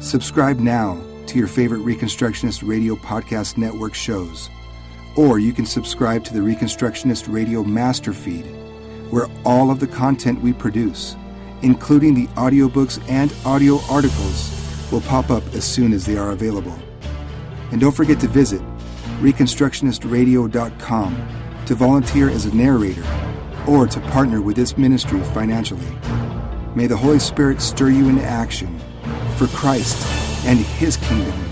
Subscribe 0.00 0.58
now 0.58 1.00
to 1.26 1.38
your 1.38 1.48
favorite 1.48 1.80
Reconstructionist 1.80 2.66
Radio 2.66 2.96
Podcast 2.96 3.56
Network 3.56 3.94
shows, 3.94 4.48
or 5.16 5.38
you 5.38 5.52
can 5.52 5.66
subscribe 5.66 6.24
to 6.24 6.32
the 6.32 6.40
Reconstructionist 6.40 7.32
Radio 7.32 7.62
Master 7.62 8.12
Feed, 8.12 8.46
where 9.10 9.26
all 9.44 9.70
of 9.70 9.80
the 9.80 9.86
content 9.86 10.40
we 10.40 10.52
produce, 10.52 11.16
including 11.62 12.14
the 12.14 12.26
audiobooks 12.28 13.00
and 13.08 13.34
audio 13.44 13.80
articles, 13.90 14.54
will 14.90 15.00
pop 15.02 15.30
up 15.30 15.42
as 15.54 15.64
soon 15.64 15.92
as 15.92 16.06
they 16.06 16.16
are 16.16 16.30
available. 16.30 16.76
And 17.70 17.80
don't 17.80 17.94
forget 17.94 18.18
to 18.20 18.28
visit 18.28 18.62
ReconstructionistRadio.com 19.20 21.28
to 21.66 21.74
volunteer 21.74 22.30
as 22.30 22.46
a 22.46 22.54
narrator 22.54 23.27
or 23.68 23.86
to 23.86 24.00
partner 24.00 24.40
with 24.40 24.56
this 24.56 24.78
ministry 24.78 25.20
financially. 25.34 25.86
May 26.74 26.86
the 26.86 26.96
Holy 26.96 27.18
Spirit 27.18 27.60
stir 27.60 27.90
you 27.90 28.08
into 28.08 28.24
action 28.24 28.78
for 29.36 29.46
Christ 29.48 30.04
and 30.46 30.58
His 30.58 30.96
kingdom 30.96 31.47